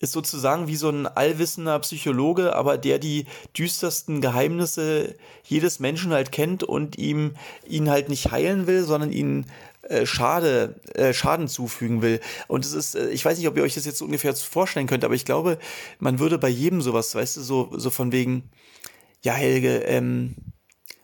ist 0.00 0.12
sozusagen 0.12 0.68
wie 0.68 0.76
so 0.76 0.90
ein 0.90 1.06
allwissender 1.06 1.78
Psychologe, 1.80 2.54
aber 2.54 2.78
der 2.78 2.98
die 2.98 3.26
düstersten 3.56 4.20
Geheimnisse 4.20 5.16
jedes 5.44 5.80
Menschen 5.80 6.12
halt 6.12 6.30
kennt 6.32 6.62
und 6.62 6.98
ihm 6.98 7.34
ihn 7.66 7.90
halt 7.90 8.08
nicht 8.08 8.30
heilen 8.30 8.66
will, 8.66 8.84
sondern 8.84 9.12
ihn 9.12 9.46
äh, 9.82 10.06
Schade, 10.06 10.80
äh, 10.94 11.12
Schaden 11.12 11.48
zufügen 11.48 12.02
will. 12.02 12.20
Und 12.46 12.64
es 12.64 12.72
ist, 12.72 12.94
äh, 12.94 13.08
ich 13.10 13.24
weiß 13.24 13.38
nicht, 13.38 13.48
ob 13.48 13.56
ihr 13.56 13.62
euch 13.62 13.74
das 13.74 13.86
jetzt 13.86 14.02
ungefähr 14.02 14.34
vorstellen 14.34 14.86
könnt, 14.86 15.04
aber 15.04 15.14
ich 15.14 15.24
glaube, 15.24 15.58
man 15.98 16.18
würde 16.18 16.38
bei 16.38 16.48
jedem 16.48 16.82
sowas, 16.82 17.14
weißt 17.14 17.38
du, 17.38 17.40
so, 17.42 17.70
so 17.72 17.90
von 17.90 18.12
wegen, 18.12 18.50
ja, 19.22 19.32
Helge, 19.32 19.78
ähm, 19.78 20.34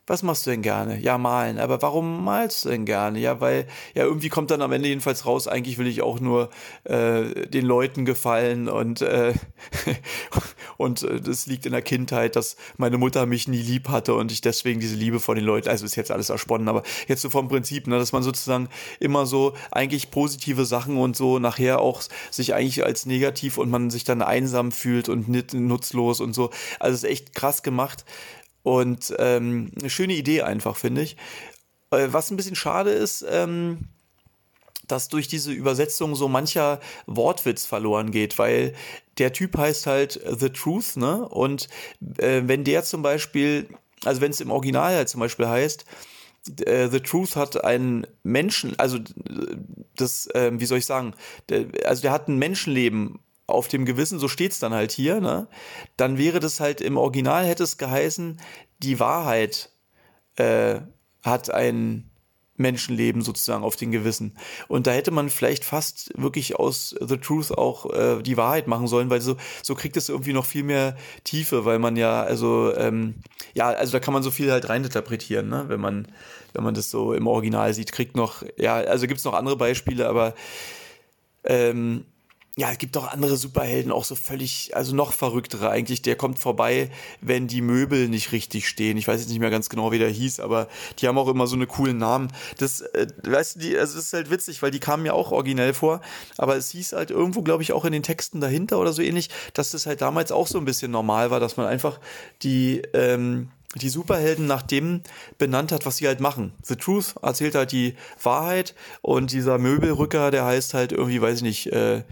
was 0.07 0.23
machst 0.23 0.47
du 0.47 0.51
denn 0.51 0.61
gerne? 0.61 1.01
Ja, 1.01 1.17
malen. 1.17 1.59
Aber 1.59 1.81
warum 1.81 2.25
malst 2.25 2.65
du 2.65 2.69
denn 2.69 2.85
gerne? 2.85 3.19
Ja, 3.19 3.41
weil, 3.41 3.67
ja, 3.95 4.05
irgendwie 4.05 4.29
kommt 4.29 4.51
dann 4.51 4.61
am 4.61 4.73
Ende 4.73 4.89
jedenfalls 4.89 5.25
raus, 5.25 5.49
eigentlich 5.49 5.79
will 5.79 5.87
ich 5.87 6.03
auch 6.03 6.21
nur 6.21 6.51
äh, 6.85 7.47
den 7.47 7.65
Leuten 7.65 8.05
gefallen 8.05 8.69
und, 8.69 9.01
äh, 9.01 9.33
und 10.77 11.03
äh, 11.05 11.21
das 11.21 11.47
liegt 11.47 11.65
in 11.65 11.73
der 11.73 11.81
Kindheit, 11.81 12.37
dass 12.37 12.57
meine 12.77 12.99
Mutter 12.99 13.25
mich 13.25 13.49
nie 13.49 13.63
lieb 13.63 13.89
hatte 13.89 14.15
und 14.15 14.31
ich 14.31 14.43
deswegen 14.43 14.79
diese 14.79 14.97
Liebe 14.97 15.21
vor 15.21 15.35
den 15.35 15.45
Leuten, 15.45 15.71
also 15.71 15.87
ist 15.87 15.97
jetzt 15.97 16.11
alles 16.11 16.29
ersponnen, 16.29 16.69
aber 16.69 16.83
jetzt 17.09 17.23
so 17.23 17.31
vom 17.31 17.49
Prinzip, 17.49 17.87
ne, 17.87 17.99
dass 17.99 18.13
man 18.13 18.23
sozusagen 18.23 18.69
immer 19.01 19.25
so 19.25 19.55
eigentlich 19.71 20.11
positive 20.11 20.67
Sachen 20.67 20.99
und 20.99 21.17
so 21.17 21.39
nachher 21.39 21.81
auch 21.81 22.03
sich 22.31 22.53
eigentlich 22.53 22.85
als 22.85 23.07
negativ 23.07 23.57
und 23.57 23.71
man 23.71 23.89
sich 23.89 24.05
dann 24.05 24.21
einsam 24.21 24.71
fühlt 24.71 25.09
und 25.09 25.29
nutzlos 25.55 26.21
und 26.21 26.35
so. 26.35 26.51
Also 26.79 26.95
ist 26.95 27.11
echt 27.11 27.35
krass 27.35 27.63
gemacht. 27.63 28.05
Und 28.65 29.15
ähm, 29.19 29.71
eine 29.79 29.91
schöne 29.91 30.15
Idee 30.15 30.43
einfach, 30.43 30.77
finde 30.77 31.03
ich. 31.03 31.17
Äh, 31.91 32.09
was 32.11 32.31
ein 32.31 32.37
bisschen 32.37 32.57
schade 32.57 32.91
ist, 32.91 33.25
ähm, 33.29 33.89
dass 34.89 35.09
durch 35.09 35.29
diese 35.29 35.53
Übersetzung 35.53 36.17
so 36.17 36.29
mancher 36.29 36.81
Wortwitz 37.07 37.67
verloren 37.67 38.11
geht, 38.11 38.39
weil 38.39 38.75
der 39.19 39.33
Typ 39.33 39.57
heißt 39.57 39.87
halt 39.87 40.21
The 40.39 40.51
Truth, 40.51 40.97
ne? 40.97 41.29
Und 41.29 41.69
äh, 42.19 42.43
wenn 42.47 42.65
der 42.65 42.85
zum 42.85 43.03
Beispiel, 43.03 43.69
also 44.05 44.21
wenn 44.21 44.31
es 44.31 44.41
im 44.41 44.51
Original 44.51 44.95
halt 44.95 45.09
zum 45.09 45.21
Beispiel 45.21 45.47
heißt, 45.47 45.85
äh, 46.65 46.89
The 46.89 47.01
Truth 47.01 47.37
hat 47.37 47.65
einen 47.65 48.07
Menschen, 48.23 48.79
also 48.79 48.99
das, 49.97 50.27
äh, 50.29 50.53
wie 50.55 50.67
soll 50.67 50.79
ich 50.79 50.87
sagen, 50.87 51.15
der, 51.49 51.67
also 51.87 52.03
der 52.03 52.13
hat 52.13 52.29
ein 52.29 52.39
Menschenleben 52.39 53.21
auf 53.47 53.69
dem 53.69 53.85
Gewissen, 53.85 54.19
so 54.19 54.29
steht's 54.29 54.59
dann 54.59 54.73
halt 54.73 54.93
hier, 54.93 55.21
ne? 55.21 55.49
Dann 55.97 56.19
wäre 56.19 56.41
das 56.41 56.61
halt 56.61 56.81
im 56.81 56.97
Original 56.97 57.45
hätte 57.45 57.65
es 57.65 57.79
geheißen, 57.79 58.41
die 58.79 59.01
Wahrheit 59.01 59.71
äh, 60.37 60.81
hat 61.23 61.51
ein 61.51 62.11
Menschenleben 62.57 63.23
sozusagen 63.23 63.65
auf 63.65 63.77
den 63.77 63.91
Gewissen. 63.91 64.37
Und 64.69 64.87
da 64.87 64.93
hätte 64.93 65.11
man 65.11 65.29
vielleicht 65.29 65.65
fast 65.65 66.13
wirklich 66.17 66.57
aus 66.57 66.95
The 67.01 67.17
Truth 67.17 67.51
auch 67.51 67.93
äh, 67.93 68.23
die 68.23 68.37
Wahrheit 68.37 68.69
machen 68.69 68.87
sollen, 68.87 69.11
weil 69.11 69.21
so, 69.21 69.37
so 69.63 69.75
kriegt 69.75 69.97
es 69.97 70.09
irgendwie 70.09 70.33
noch 70.33 70.47
viel 70.47 70.63
mehr 70.63 70.97
Tiefe, 71.25 71.65
weil 71.65 71.81
man 71.81 71.97
ja, 71.97 72.23
also, 72.23 72.75
ähm, 72.77 73.17
ja, 73.55 73.71
also 73.71 73.93
da 73.93 74.01
kann 74.01 74.15
man 74.15 74.23
so 74.23 74.31
viel 74.31 74.53
halt 74.53 74.69
reininterpretieren, 74.69 75.49
ne? 75.49 75.65
wenn 75.69 75.81
man, 75.81 76.07
wenn 76.53 76.63
man 76.63 76.75
das 76.75 76.91
so 76.91 77.13
im 77.13 77.27
Original 77.27 77.75
sieht, 77.75 77.91
kriegt 77.91 78.17
noch, 78.17 78.45
ja, 78.57 78.77
also 78.77 79.09
gibt's 79.09 79.25
noch 79.25 79.35
andere 79.35 79.57
Beispiele, 79.57 80.09
aber 80.09 80.35
ähm, 81.43 82.05
ja, 82.57 82.71
es 82.71 82.79
gibt 82.79 82.97
auch 82.97 83.09
andere 83.09 83.37
Superhelden, 83.37 83.91
auch 83.91 84.05
so 84.05 84.15
völlig, 84.15 84.77
also 84.77 84.95
noch 84.95 85.13
verrücktere 85.13 85.71
eigentlich. 85.71 86.03
Der 86.03 86.15
kommt 86.15 86.39
vorbei, 86.39 86.89
wenn 87.21 87.49
die 87.49 87.61
Möbel 87.61 88.09
nicht 88.09 88.31
richtig 88.31 88.69
stehen. 88.69 88.97
Ich 88.97 89.09
weiß 89.09 89.21
jetzt 89.21 89.29
nicht 89.29 89.41
mehr 89.41 89.51
ganz 89.51 89.69
genau, 89.69 89.91
wie 89.91 89.99
der 89.99 90.09
hieß, 90.09 90.39
aber 90.39 90.69
die 90.99 91.09
haben 91.09 91.19
auch 91.19 91.27
immer 91.27 91.49
so 91.49 91.57
eine 91.57 91.67
coolen 91.67 91.99
Namen. 91.99 92.33
Das, 92.59 92.81
äh, 92.81 93.09
weißt 93.25 93.57
du, 93.57 93.59
die, 93.59 93.77
also 93.77 93.99
es 93.99 94.07
ist 94.07 94.13
halt 94.13 94.31
witzig, 94.31 94.63
weil 94.63 94.71
die 94.71 94.79
kamen 94.79 95.05
ja 95.05 95.15
auch 95.15 95.33
originell 95.33 95.75
vor, 95.75 96.01
aber 96.39 96.55
es 96.55 96.71
hieß 96.71 96.93
halt 96.93 97.11
irgendwo, 97.11 97.43
glaube 97.43 97.65
ich, 97.65 97.73
auch 97.73 97.85
in 97.85 97.93
den 97.93 98.05
Texten 98.05 98.41
dahinter 98.41 98.79
oder 98.79 98.93
so 98.93 99.03
ähnlich, 99.03 99.31
dass 99.55 99.73
das 99.73 99.87
halt 99.87 100.01
damals 100.01 100.31
auch 100.31 100.47
so 100.47 100.59
ein 100.59 100.65
bisschen 100.65 100.93
normal 100.93 101.33
war, 101.33 101.41
dass 101.41 101.57
man 101.57 101.67
einfach 101.67 101.99
die, 102.43 102.83
ähm, 102.93 103.49
die 103.75 103.89
Superhelden 103.89 104.47
nach 104.47 104.63
dem 104.63 105.03
benannt 105.39 105.73
hat, 105.73 105.87
was 105.87 105.97
sie 105.97 106.07
halt 106.07 106.21
machen. 106.21 106.53
The 106.63 106.77
Truth 106.77 107.15
erzählt 107.23 107.55
halt 107.55 107.73
die 107.73 107.97
Wahrheit 108.23 108.75
und 109.03 109.33
dieser 109.33 109.59
Möbelrücker, 109.59 110.31
der 110.31 110.45
heißt 110.45 110.75
halt 110.75 110.93
irgendwie, 110.93 111.21
weiß 111.21 111.39
ich 111.39 111.43
nicht, 111.43 111.73
äh, 111.73 112.03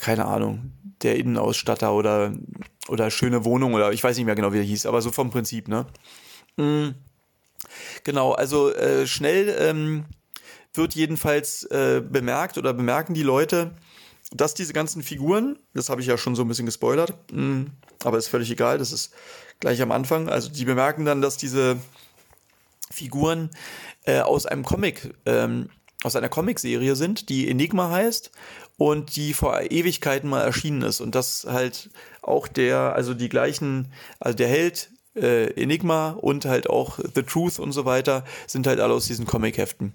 keine 0.00 0.26
Ahnung, 0.26 0.72
der 1.02 1.16
Innenausstatter 1.16 1.92
oder, 1.92 2.32
oder 2.88 3.10
schöne 3.10 3.44
Wohnung 3.44 3.74
oder 3.74 3.92
ich 3.92 4.02
weiß 4.02 4.16
nicht 4.16 4.26
mehr 4.26 4.34
genau, 4.34 4.52
wie 4.52 4.58
er 4.58 4.64
hieß, 4.64 4.86
aber 4.86 5.02
so 5.02 5.10
vom 5.10 5.30
Prinzip, 5.30 5.68
ne? 5.68 5.86
Mhm. 6.56 6.94
Genau, 8.04 8.32
also 8.32 8.72
äh, 8.72 9.06
schnell 9.06 9.54
ähm, 9.58 10.04
wird 10.74 10.94
jedenfalls 10.94 11.64
äh, 11.64 12.02
bemerkt 12.06 12.58
oder 12.58 12.72
bemerken 12.72 13.14
die 13.14 13.22
Leute, 13.22 13.72
dass 14.32 14.54
diese 14.54 14.72
ganzen 14.72 15.02
Figuren, 15.02 15.58
das 15.74 15.88
habe 15.88 16.00
ich 16.00 16.06
ja 16.06 16.16
schon 16.16 16.36
so 16.36 16.42
ein 16.42 16.48
bisschen 16.48 16.66
gespoilert, 16.66 17.14
mh, 17.32 17.66
aber 18.04 18.18
ist 18.18 18.28
völlig 18.28 18.50
egal, 18.50 18.78
das 18.78 18.92
ist 18.92 19.12
gleich 19.58 19.82
am 19.82 19.92
Anfang, 19.92 20.28
also 20.28 20.48
die 20.48 20.64
bemerken 20.64 21.04
dann, 21.04 21.20
dass 21.20 21.36
diese 21.36 21.78
Figuren 22.90 23.50
äh, 24.04 24.20
aus 24.20 24.46
einem 24.46 24.64
Comic, 24.64 25.14
ähm, 25.26 25.70
aus 26.02 26.16
einer 26.16 26.28
Comicserie 26.28 26.96
sind, 26.96 27.28
die 27.28 27.48
Enigma 27.48 27.90
heißt 27.90 28.30
und 28.80 29.14
die 29.16 29.34
vor 29.34 29.60
Ewigkeiten 29.60 30.30
mal 30.30 30.40
erschienen 30.40 30.80
ist 30.80 31.02
und 31.02 31.14
das 31.14 31.46
halt 31.46 31.90
auch 32.22 32.48
der, 32.48 32.94
also 32.94 33.12
die 33.12 33.28
gleichen, 33.28 33.92
also 34.20 34.34
der 34.34 34.48
Held 34.48 34.88
äh, 35.14 35.52
Enigma 35.52 36.12
und 36.12 36.46
halt 36.46 36.70
auch 36.70 36.98
The 37.14 37.22
Truth 37.22 37.58
und 37.58 37.72
so 37.72 37.84
weiter 37.84 38.24
sind 38.46 38.66
halt 38.66 38.80
alle 38.80 38.94
aus 38.94 39.06
diesen 39.06 39.26
Comicheften. 39.26 39.92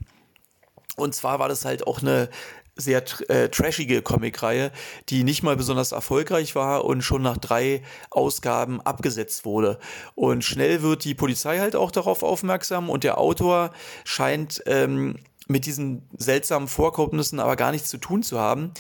Und 0.98 1.15
zwar 1.15 1.39
war 1.39 1.50
das 1.50 1.65
halt 1.65 1.88
auch 1.88 2.04
eine 2.04 2.30
sehr 2.75 3.04
äh, 3.27 3.50
trashige 3.50 4.04
Comicreihe, 4.04 4.72
die 5.10 5.24
nicht 5.24 5.42
mal 5.42 5.56
besonders 5.56 5.92
erfolgreich 5.92 6.54
war 6.54 6.86
und 6.86 7.01
schon 7.01 7.24
nach 7.24 7.38
drei 7.38 7.82
Ausgaben 8.12 8.82
abgesetzt 8.82 9.46
wurde. 9.46 9.80
Und 10.13 10.44
schnell 10.44 10.84
wird 10.84 11.06
die 11.06 11.15
Polizei 11.15 11.58
halt 11.58 11.75
auch 11.75 11.89
darauf 11.89 12.22
aufmerksam 12.22 12.92
und 12.92 13.04
der 13.04 13.18
Autor 13.18 13.72
scheint 14.04 14.62
ähm, 14.68 15.15
mit 15.47 15.65
diesen 15.65 16.07
seltsamen 16.17 16.67
Vorkommnissen 16.67 17.39
aber 17.39 17.55
gar 17.55 17.71
nichts 17.71 17.89
zu 17.89 17.97
tun 17.97 18.23
zu 18.23 18.39
haben. 18.39 18.71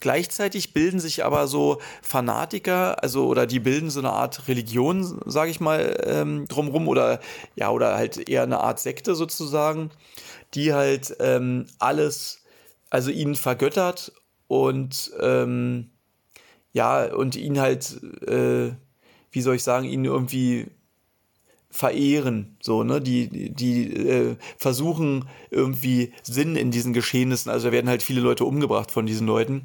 Gleichzeitig 0.00 0.74
bilden 0.74 1.00
sich 1.00 1.24
aber 1.24 1.46
so 1.46 1.80
Fanatiker, 2.02 3.02
also 3.02 3.26
oder 3.26 3.46
die 3.46 3.60
bilden 3.60 3.90
so 3.90 4.00
eine 4.00 4.12
Art 4.12 4.48
Religion, 4.48 5.20
sage 5.24 5.50
ich 5.50 5.60
mal, 5.60 5.98
ähm, 6.04 6.46
drumrum 6.46 6.88
oder 6.88 7.20
ja 7.56 7.70
oder 7.70 7.94
halt 7.94 8.28
eher 8.28 8.42
eine 8.42 8.60
Art 8.60 8.80
Sekte 8.80 9.14
sozusagen, 9.14 9.90
die 10.52 10.74
halt 10.74 11.16
ähm, 11.20 11.66
alles, 11.78 12.42
also 12.90 13.10
ihnen 13.10 13.34
vergöttert 13.34 14.12
und 14.46 15.10
ähm, 15.20 15.90
ja 16.72 17.04
und 17.14 17.34
ihn 17.36 17.58
halt, 17.58 17.98
äh, 18.26 18.72
wie 19.30 19.40
soll 19.40 19.56
ich 19.56 19.62
sagen, 19.62 19.86
ihn 19.86 20.04
irgendwie 20.04 20.66
verehren, 21.74 22.56
so, 22.60 22.84
ne, 22.84 23.00
die, 23.00 23.52
die 23.52 23.92
äh, 23.92 24.36
versuchen 24.56 25.28
irgendwie 25.50 26.12
Sinn 26.22 26.54
in 26.54 26.70
diesen 26.70 26.92
Geschehnissen, 26.92 27.50
also 27.50 27.66
da 27.66 27.72
werden 27.72 27.90
halt 27.90 28.04
viele 28.04 28.20
Leute 28.20 28.44
umgebracht 28.44 28.92
von 28.92 29.06
diesen 29.06 29.26
Leuten. 29.26 29.62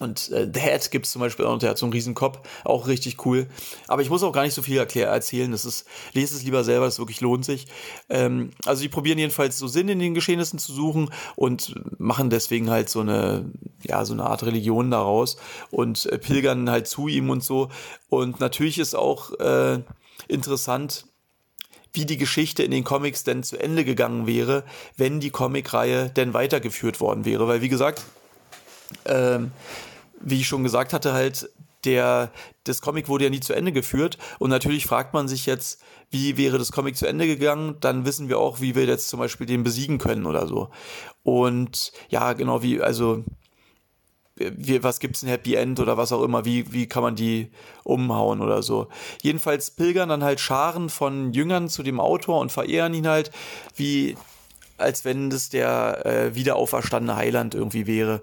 Und 0.00 0.32
äh, 0.32 0.50
The 0.52 0.60
Hat 0.60 0.90
gibt 0.90 1.06
es 1.06 1.12
zum 1.12 1.20
Beispiel 1.20 1.44
auch 1.44 1.52
noch, 1.52 1.60
der 1.60 1.70
hat 1.70 1.78
so 1.78 1.86
einen 1.86 1.92
riesen 1.92 2.16
auch 2.64 2.88
richtig 2.88 3.24
cool. 3.24 3.46
Aber 3.86 4.02
ich 4.02 4.10
muss 4.10 4.24
auch 4.24 4.32
gar 4.32 4.42
nicht 4.42 4.54
so 4.54 4.60
viel 4.60 4.76
erklär, 4.76 5.06
erzählen, 5.06 5.52
das 5.52 5.64
ist, 5.64 5.86
lese 6.14 6.34
es 6.34 6.42
lieber 6.42 6.64
selber, 6.64 6.86
das 6.86 6.98
wirklich 6.98 7.20
lohnt 7.20 7.44
sich. 7.44 7.68
Ähm, 8.08 8.50
also 8.66 8.82
die 8.82 8.88
probieren 8.88 9.18
jedenfalls 9.18 9.56
so 9.56 9.68
Sinn 9.68 9.88
in 9.88 10.00
den 10.00 10.14
Geschehnissen 10.14 10.58
zu 10.58 10.72
suchen 10.72 11.10
und 11.36 11.76
machen 11.98 12.28
deswegen 12.28 12.70
halt 12.70 12.88
so 12.88 13.00
eine, 13.00 13.52
ja, 13.84 14.04
so 14.04 14.14
eine 14.14 14.24
Art 14.24 14.42
Religion 14.42 14.90
daraus 14.90 15.36
und 15.70 16.06
äh, 16.06 16.18
pilgern 16.18 16.68
halt 16.70 16.88
zu 16.88 17.06
ihm 17.06 17.30
und 17.30 17.44
so. 17.44 17.68
Und 18.08 18.40
natürlich 18.40 18.80
ist 18.80 18.96
auch 18.96 19.30
äh, 19.38 19.78
interessant, 20.28 21.06
wie 21.92 22.06
die 22.06 22.16
Geschichte 22.16 22.62
in 22.62 22.72
den 22.72 22.84
Comics 22.84 23.24
denn 23.24 23.42
zu 23.42 23.56
Ende 23.56 23.84
gegangen 23.84 24.26
wäre, 24.26 24.64
wenn 24.96 25.20
die 25.20 25.30
Comicreihe 25.30 26.10
denn 26.10 26.34
weitergeführt 26.34 27.00
worden 27.00 27.24
wäre. 27.24 27.46
Weil, 27.46 27.62
wie 27.62 27.68
gesagt, 27.68 28.02
ähm, 29.06 29.52
wie 30.20 30.40
ich 30.40 30.48
schon 30.48 30.64
gesagt 30.64 30.92
hatte, 30.92 31.12
halt, 31.12 31.48
der, 31.84 32.30
das 32.64 32.80
Comic 32.80 33.08
wurde 33.08 33.24
ja 33.24 33.30
nie 33.30 33.40
zu 33.40 33.52
Ende 33.52 33.70
geführt. 33.72 34.18
Und 34.38 34.50
natürlich 34.50 34.86
fragt 34.86 35.14
man 35.14 35.28
sich 35.28 35.46
jetzt, 35.46 35.82
wie 36.10 36.36
wäre 36.36 36.58
das 36.58 36.72
Comic 36.72 36.96
zu 36.96 37.06
Ende 37.06 37.26
gegangen? 37.26 37.76
Dann 37.80 38.04
wissen 38.04 38.28
wir 38.28 38.38
auch, 38.38 38.60
wie 38.60 38.74
wir 38.74 38.84
jetzt 38.86 39.08
zum 39.08 39.20
Beispiel 39.20 39.46
den 39.46 39.62
besiegen 39.62 39.98
können 39.98 40.26
oder 40.26 40.46
so. 40.46 40.70
Und 41.22 41.92
ja, 42.08 42.32
genau 42.32 42.62
wie, 42.62 42.80
also 42.80 43.24
wie, 44.36 44.82
was 44.82 45.00
gibt's 45.00 45.22
ein 45.22 45.28
Happy 45.28 45.54
End 45.54 45.80
oder 45.80 45.96
was 45.96 46.12
auch 46.12 46.22
immer, 46.22 46.44
wie, 46.44 46.72
wie 46.72 46.86
kann 46.86 47.02
man 47.02 47.16
die 47.16 47.50
umhauen 47.84 48.40
oder 48.40 48.62
so. 48.62 48.88
Jedenfalls 49.22 49.70
pilgern 49.70 50.08
dann 50.08 50.24
halt 50.24 50.40
Scharen 50.40 50.90
von 50.90 51.32
Jüngern 51.32 51.68
zu 51.68 51.82
dem 51.82 52.00
Autor 52.00 52.40
und 52.40 52.50
verehren 52.50 52.94
ihn 52.94 53.06
halt, 53.06 53.30
wie 53.76 54.16
als 54.76 55.04
wenn 55.04 55.30
das 55.30 55.50
der 55.50 56.04
äh, 56.04 56.34
wiederauferstandene 56.34 57.16
Heiland 57.16 57.54
irgendwie 57.54 57.86
wäre. 57.86 58.20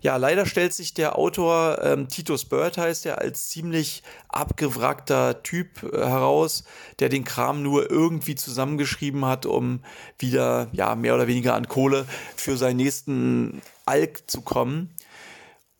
Ja, 0.00 0.16
leider 0.16 0.46
stellt 0.46 0.72
sich 0.72 0.94
der 0.94 1.18
Autor, 1.18 1.78
ähm, 1.82 2.08
Titus 2.08 2.46
Bird 2.46 2.78
heißt 2.78 3.04
er, 3.04 3.18
als 3.18 3.50
ziemlich 3.50 4.02
abgewrackter 4.28 5.42
Typ 5.42 5.82
äh, 5.82 5.98
heraus, 5.98 6.64
der 7.00 7.10
den 7.10 7.24
Kram 7.24 7.62
nur 7.62 7.90
irgendwie 7.90 8.34
zusammengeschrieben 8.34 9.26
hat, 9.26 9.44
um 9.44 9.80
wieder, 10.18 10.68
ja, 10.72 10.94
mehr 10.94 11.14
oder 11.14 11.26
weniger 11.26 11.54
an 11.54 11.68
Kohle 11.68 12.06
für 12.34 12.56
seinen 12.56 12.78
nächsten 12.78 13.60
Alk 13.84 14.22
zu 14.26 14.40
kommen. 14.40 14.94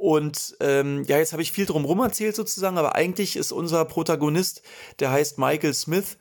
Und 0.00 0.56
ähm, 0.60 1.04
ja, 1.04 1.18
jetzt 1.18 1.32
habe 1.32 1.42
ich 1.42 1.52
viel 1.52 1.66
drumherum 1.66 2.00
erzählt 2.00 2.34
sozusagen, 2.34 2.78
aber 2.78 2.94
eigentlich 2.94 3.36
ist 3.36 3.52
unser 3.52 3.84
Protagonist, 3.84 4.62
der 4.98 5.10
heißt 5.10 5.36
Michael 5.36 5.74
Smith, 5.74 6.16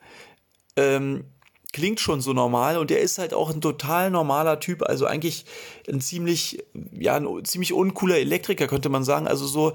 ähm, 0.76 1.24
klingt 1.72 2.02
schon 2.02 2.20
so 2.20 2.34
normal 2.34 2.78
und 2.78 2.90
der 2.90 3.00
ist 3.00 3.20
halt 3.20 3.34
auch 3.34 3.50
ein 3.50 3.62
total 3.62 4.12
normaler 4.12 4.60
Typ, 4.60 4.84
also 4.84 5.06
eigentlich 5.06 5.46
ein 5.88 6.02
ziemlich, 6.02 6.62
ja, 6.92 7.16
ein 7.16 7.46
ziemlich 7.46 7.72
uncooler 7.72 8.18
Elektriker, 8.18 8.68
könnte 8.68 8.90
man 8.90 9.06
sagen. 9.06 9.30
Also 9.30 9.48
so, 9.48 9.72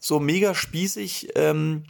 so 0.00 0.18
mega 0.18 0.54
spießig, 0.54 1.32
ähm, 1.34 1.84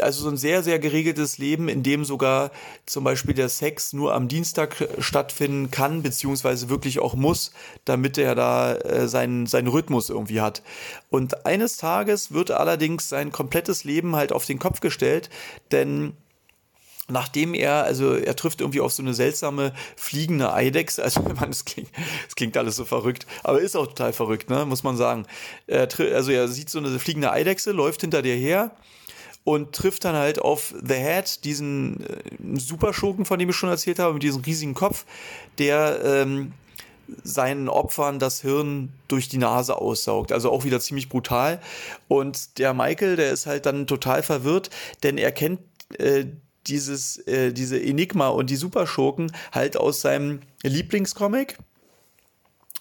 also 0.00 0.22
so 0.22 0.30
ein 0.30 0.36
sehr, 0.36 0.62
sehr 0.62 0.78
geregeltes 0.78 1.38
Leben, 1.38 1.68
in 1.68 1.82
dem 1.82 2.04
sogar 2.04 2.50
zum 2.86 3.04
Beispiel 3.04 3.34
der 3.34 3.48
Sex 3.48 3.92
nur 3.92 4.14
am 4.14 4.28
Dienstag 4.28 4.88
stattfinden 4.98 5.70
kann, 5.70 6.02
beziehungsweise 6.02 6.68
wirklich 6.70 7.00
auch 7.00 7.14
muss, 7.14 7.52
damit 7.84 8.16
er 8.16 8.34
da 8.34 8.74
äh, 8.74 9.08
seinen, 9.08 9.46
seinen 9.46 9.68
Rhythmus 9.68 10.08
irgendwie 10.08 10.40
hat. 10.40 10.62
Und 11.10 11.44
eines 11.44 11.76
Tages 11.76 12.32
wird 12.32 12.50
allerdings 12.50 13.08
sein 13.08 13.32
komplettes 13.32 13.84
Leben 13.84 14.16
halt 14.16 14.32
auf 14.32 14.46
den 14.46 14.58
Kopf 14.58 14.80
gestellt, 14.80 15.28
denn 15.72 16.14
nachdem 17.08 17.52
er, 17.52 17.84
also 17.84 18.14
er 18.14 18.36
trifft 18.36 18.60
irgendwie 18.60 18.80
auf 18.80 18.92
so 18.92 19.02
eine 19.02 19.12
seltsame 19.12 19.74
fliegende 19.96 20.54
Eidechse, 20.54 21.02
also 21.04 21.20
man, 21.20 21.50
es 21.50 21.66
klingt, 21.66 21.90
es 22.26 22.34
klingt 22.34 22.56
alles 22.56 22.76
so 22.76 22.86
verrückt, 22.86 23.26
aber 23.42 23.60
ist 23.60 23.76
auch 23.76 23.86
total 23.86 24.14
verrückt, 24.14 24.48
ne, 24.48 24.64
muss 24.64 24.84
man 24.84 24.96
sagen. 24.96 25.26
Er, 25.66 25.88
also 26.14 26.30
er 26.30 26.48
sieht 26.48 26.70
so 26.70 26.78
eine 26.78 26.98
fliegende 26.98 27.30
Eidechse, 27.30 27.72
läuft 27.72 28.00
hinter 28.00 28.22
dir 28.22 28.36
her 28.36 28.74
und 29.44 29.72
trifft 29.72 30.04
dann 30.04 30.14
halt 30.14 30.38
auf 30.38 30.74
The 30.82 30.94
Head, 30.94 31.44
diesen 31.44 32.00
äh, 32.00 32.58
Superschurken, 32.58 33.24
von 33.24 33.38
dem 33.38 33.50
ich 33.50 33.56
schon 33.56 33.68
erzählt 33.68 33.98
habe, 33.98 34.14
mit 34.14 34.22
diesem 34.22 34.42
riesigen 34.42 34.74
Kopf, 34.74 35.04
der 35.58 36.00
ähm, 36.04 36.52
seinen 37.24 37.68
Opfern 37.68 38.18
das 38.18 38.40
Hirn 38.40 38.92
durch 39.08 39.28
die 39.28 39.38
Nase 39.38 39.76
aussaugt. 39.76 40.32
Also 40.32 40.50
auch 40.50 40.64
wieder 40.64 40.80
ziemlich 40.80 41.08
brutal. 41.08 41.60
Und 42.08 42.58
der 42.58 42.74
Michael, 42.74 43.16
der 43.16 43.32
ist 43.32 43.46
halt 43.46 43.66
dann 43.66 43.86
total 43.86 44.22
verwirrt, 44.22 44.70
denn 45.02 45.18
er 45.18 45.32
kennt 45.32 45.60
äh, 45.98 46.26
dieses, 46.66 47.18
äh, 47.26 47.52
diese 47.52 47.80
Enigma 47.80 48.28
und 48.28 48.48
die 48.50 48.56
Superschurken 48.56 49.32
halt 49.52 49.76
aus 49.76 50.00
seinem 50.00 50.40
Lieblingscomic, 50.62 51.58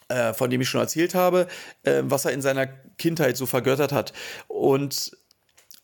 äh, 0.10 0.34
von 0.34 0.50
dem 0.50 0.62
ich 0.62 0.70
schon 0.70 0.82
erzählt 0.82 1.16
habe, 1.16 1.48
äh, 1.84 2.04
was 2.04 2.26
er 2.26 2.32
in 2.32 2.42
seiner 2.42 2.68
Kindheit 2.98 3.38
so 3.38 3.46
vergöttert 3.46 3.92
hat. 3.92 4.14
Und 4.48 5.18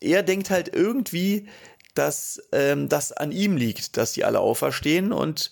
er 0.00 0.22
denkt 0.22 0.50
halt 0.50 0.74
irgendwie, 0.74 1.48
dass 1.94 2.40
ähm, 2.52 2.88
das 2.88 3.12
an 3.12 3.32
ihm 3.32 3.56
liegt, 3.56 3.96
dass 3.96 4.12
die 4.12 4.24
alle 4.24 4.40
auferstehen 4.40 5.12
und 5.12 5.50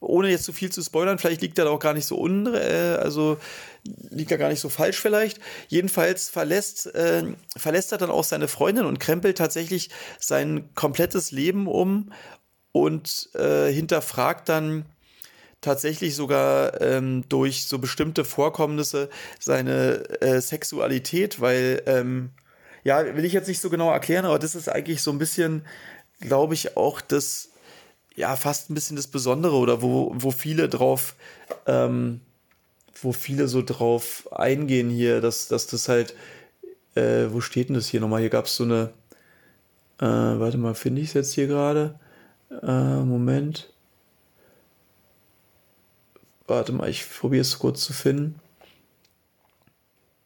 ohne 0.00 0.30
jetzt 0.30 0.44
zu 0.44 0.52
viel 0.52 0.72
zu 0.72 0.82
spoilern, 0.82 1.18
vielleicht 1.18 1.42
liegt 1.42 1.58
er 1.58 1.66
da 1.66 1.70
auch 1.70 1.78
gar 1.78 1.92
nicht 1.92 2.06
so 2.06 2.18
un, 2.18 2.46
äh, 2.46 2.96
also 3.00 3.38
liegt 3.84 4.30
er 4.30 4.38
gar 4.38 4.48
nicht 4.48 4.60
so 4.60 4.68
falsch 4.68 4.98
vielleicht. 4.98 5.40
Jedenfalls 5.68 6.30
verlässt, 6.30 6.86
äh, 6.94 7.24
verlässt 7.56 7.92
er 7.92 7.98
dann 7.98 8.10
auch 8.10 8.24
seine 8.24 8.48
Freundin 8.48 8.86
und 8.86 8.98
krempelt 8.98 9.36
tatsächlich 9.36 9.90
sein 10.18 10.70
komplettes 10.74 11.32
Leben 11.32 11.66
um 11.66 12.12
und 12.72 13.28
äh, 13.34 13.70
hinterfragt 13.70 14.48
dann 14.48 14.86
tatsächlich 15.60 16.14
sogar 16.14 16.80
ähm, 16.80 17.24
durch 17.28 17.66
so 17.66 17.78
bestimmte 17.78 18.24
Vorkommnisse 18.24 19.10
seine 19.38 20.08
äh, 20.22 20.40
Sexualität, 20.40 21.40
weil 21.40 21.82
ähm, 21.84 22.30
ja, 22.84 23.16
will 23.16 23.24
ich 23.24 23.32
jetzt 23.32 23.48
nicht 23.48 23.60
so 23.60 23.70
genau 23.70 23.90
erklären, 23.90 24.24
aber 24.24 24.38
das 24.38 24.54
ist 24.54 24.68
eigentlich 24.68 25.02
so 25.02 25.10
ein 25.10 25.18
bisschen, 25.18 25.62
glaube 26.20 26.54
ich, 26.54 26.76
auch 26.76 27.00
das, 27.00 27.50
ja, 28.14 28.36
fast 28.36 28.70
ein 28.70 28.74
bisschen 28.74 28.96
das 28.96 29.06
Besondere 29.06 29.56
oder 29.56 29.82
wo, 29.82 30.12
wo 30.14 30.30
viele 30.30 30.68
drauf, 30.68 31.14
ähm, 31.66 32.20
wo 33.02 33.12
viele 33.12 33.48
so 33.48 33.62
drauf 33.62 34.28
eingehen 34.32 34.90
hier, 34.90 35.20
dass, 35.20 35.48
dass 35.48 35.66
das 35.66 35.88
halt, 35.88 36.14
äh, 36.94 37.26
wo 37.30 37.40
steht 37.40 37.68
denn 37.68 37.74
das 37.74 37.86
hier 37.88 38.00
nochmal? 38.00 38.20
Hier 38.20 38.30
gab 38.30 38.46
es 38.46 38.56
so 38.56 38.64
eine, 38.64 38.92
äh, 39.98 40.06
warte 40.06 40.58
mal, 40.58 40.74
finde 40.74 41.02
ich 41.02 41.08
es 41.08 41.14
jetzt 41.14 41.34
hier 41.34 41.46
gerade? 41.46 41.98
Äh, 42.62 43.00
Moment. 43.02 43.72
Warte 46.46 46.72
mal, 46.72 46.90
ich 46.90 47.08
probiere 47.08 47.42
es 47.42 47.58
kurz 47.58 47.84
zu 47.84 47.92
finden. 47.92 48.40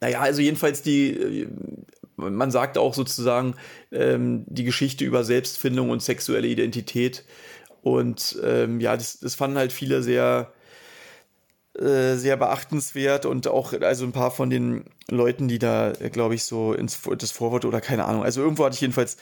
Naja, 0.00 0.20
also 0.20 0.40
jedenfalls 0.40 0.82
die, 0.82 1.46
man 2.16 2.50
sagt 2.50 2.78
auch 2.78 2.94
sozusagen 2.94 3.54
ähm, 3.92 4.44
die 4.46 4.64
Geschichte 4.64 5.04
über 5.04 5.24
Selbstfindung 5.24 5.90
und 5.90 6.02
sexuelle 6.02 6.46
Identität. 6.46 7.24
Und 7.82 8.38
ähm, 8.42 8.80
ja, 8.80 8.96
das, 8.96 9.20
das 9.20 9.34
fanden 9.34 9.58
halt 9.58 9.72
viele 9.72 10.02
sehr, 10.02 10.52
äh, 11.78 12.14
sehr 12.14 12.36
beachtenswert 12.36 13.26
und 13.26 13.46
auch 13.48 13.72
also 13.74 14.04
ein 14.04 14.12
paar 14.12 14.30
von 14.30 14.48
den 14.48 14.84
Leuten, 15.10 15.48
die 15.48 15.58
da, 15.58 15.92
glaube 15.92 16.34
ich, 16.34 16.44
so 16.44 16.72
ins 16.72 16.98
das 17.18 17.30
Vorwort 17.30 17.64
oder 17.64 17.80
keine 17.80 18.06
Ahnung. 18.06 18.22
Also 18.22 18.40
irgendwo 18.40 18.64
hatte 18.64 18.74
ich 18.74 18.80
jedenfalls, 18.80 19.18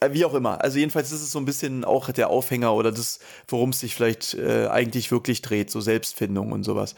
äh, 0.00 0.10
wie 0.10 0.24
auch 0.24 0.34
immer. 0.34 0.62
Also 0.62 0.78
jedenfalls 0.78 1.12
ist 1.12 1.22
es 1.22 1.30
so 1.30 1.38
ein 1.38 1.44
bisschen 1.44 1.84
auch 1.84 2.10
der 2.10 2.30
Aufhänger 2.30 2.74
oder 2.74 2.90
das, 2.90 3.20
worum 3.48 3.70
es 3.70 3.80
sich 3.80 3.94
vielleicht 3.94 4.34
äh, 4.34 4.66
eigentlich 4.66 5.12
wirklich 5.12 5.42
dreht, 5.42 5.70
so 5.70 5.80
Selbstfindung 5.80 6.52
und 6.52 6.64
sowas. 6.64 6.94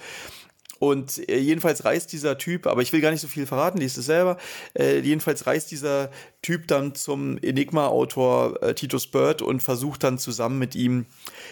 Und 0.78 1.28
äh, 1.28 1.38
jedenfalls 1.38 1.84
reist 1.84 2.12
dieser 2.12 2.38
Typ, 2.38 2.66
aber 2.66 2.82
ich 2.82 2.92
will 2.92 3.00
gar 3.00 3.10
nicht 3.10 3.20
so 3.20 3.28
viel 3.28 3.46
verraten, 3.46 3.78
liest 3.78 3.98
es 3.98 4.06
selber. 4.06 4.36
Äh, 4.74 5.00
jedenfalls 5.00 5.46
reist 5.46 5.70
dieser 5.70 6.10
Typ 6.42 6.68
dann 6.68 6.94
zum 6.94 7.38
Enigma-Autor 7.38 8.62
äh, 8.62 8.74
Titus 8.74 9.08
Bird 9.08 9.42
und 9.42 9.62
versucht 9.62 10.04
dann 10.04 10.18
zusammen 10.18 10.58
mit 10.58 10.74
ihm 10.74 11.06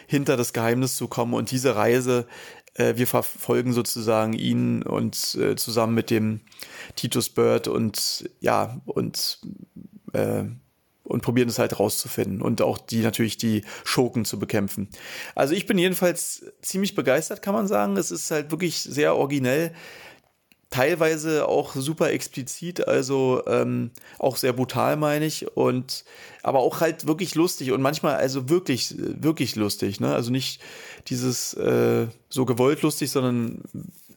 hinter 0.06 0.36
das 0.36 0.52
Geheimnis 0.52 0.96
zu 0.96 1.08
kommen. 1.08 1.34
Und 1.34 1.50
diese 1.50 1.74
Reise, 1.74 2.26
äh, 2.74 2.96
wir 2.96 3.06
verfolgen 3.06 3.72
sozusagen 3.72 4.32
ihn 4.32 4.82
und 4.82 5.34
äh, 5.34 5.56
zusammen 5.56 5.94
mit 5.94 6.10
dem 6.10 6.40
Titus 6.94 7.30
Bird 7.30 7.68
und 7.68 8.30
ja, 8.40 8.80
und 8.84 9.40
äh, 10.12 10.44
und 11.06 11.22
probieren 11.22 11.48
es 11.48 11.58
halt 11.58 11.78
rauszufinden 11.78 12.42
und 12.42 12.60
auch 12.60 12.78
die 12.78 13.00
natürlich 13.00 13.36
die 13.36 13.62
Schurken 13.84 14.24
zu 14.24 14.38
bekämpfen. 14.38 14.88
Also 15.34 15.54
ich 15.54 15.66
bin 15.66 15.78
jedenfalls 15.78 16.44
ziemlich 16.62 16.94
begeistert, 16.94 17.42
kann 17.42 17.54
man 17.54 17.68
sagen. 17.68 17.96
Es 17.96 18.10
ist 18.10 18.30
halt 18.30 18.50
wirklich 18.50 18.80
sehr 18.82 19.14
originell, 19.16 19.72
teilweise 20.70 21.48
auch 21.48 21.74
super 21.74 22.10
explizit, 22.10 22.86
also 22.86 23.42
ähm, 23.46 23.92
auch 24.18 24.36
sehr 24.36 24.52
brutal, 24.52 24.96
meine 24.96 25.24
ich, 25.24 25.56
und 25.56 26.04
aber 26.42 26.58
auch 26.58 26.80
halt 26.80 27.06
wirklich 27.06 27.34
lustig 27.34 27.70
und 27.72 27.80
manchmal 27.80 28.16
also 28.16 28.48
wirklich, 28.48 28.94
wirklich 28.98 29.56
lustig, 29.56 30.00
ne? 30.00 30.14
Also 30.14 30.30
nicht 30.30 30.60
dieses 31.06 31.54
äh, 31.54 32.08
so 32.28 32.44
gewollt 32.44 32.82
lustig, 32.82 33.10
sondern 33.10 33.62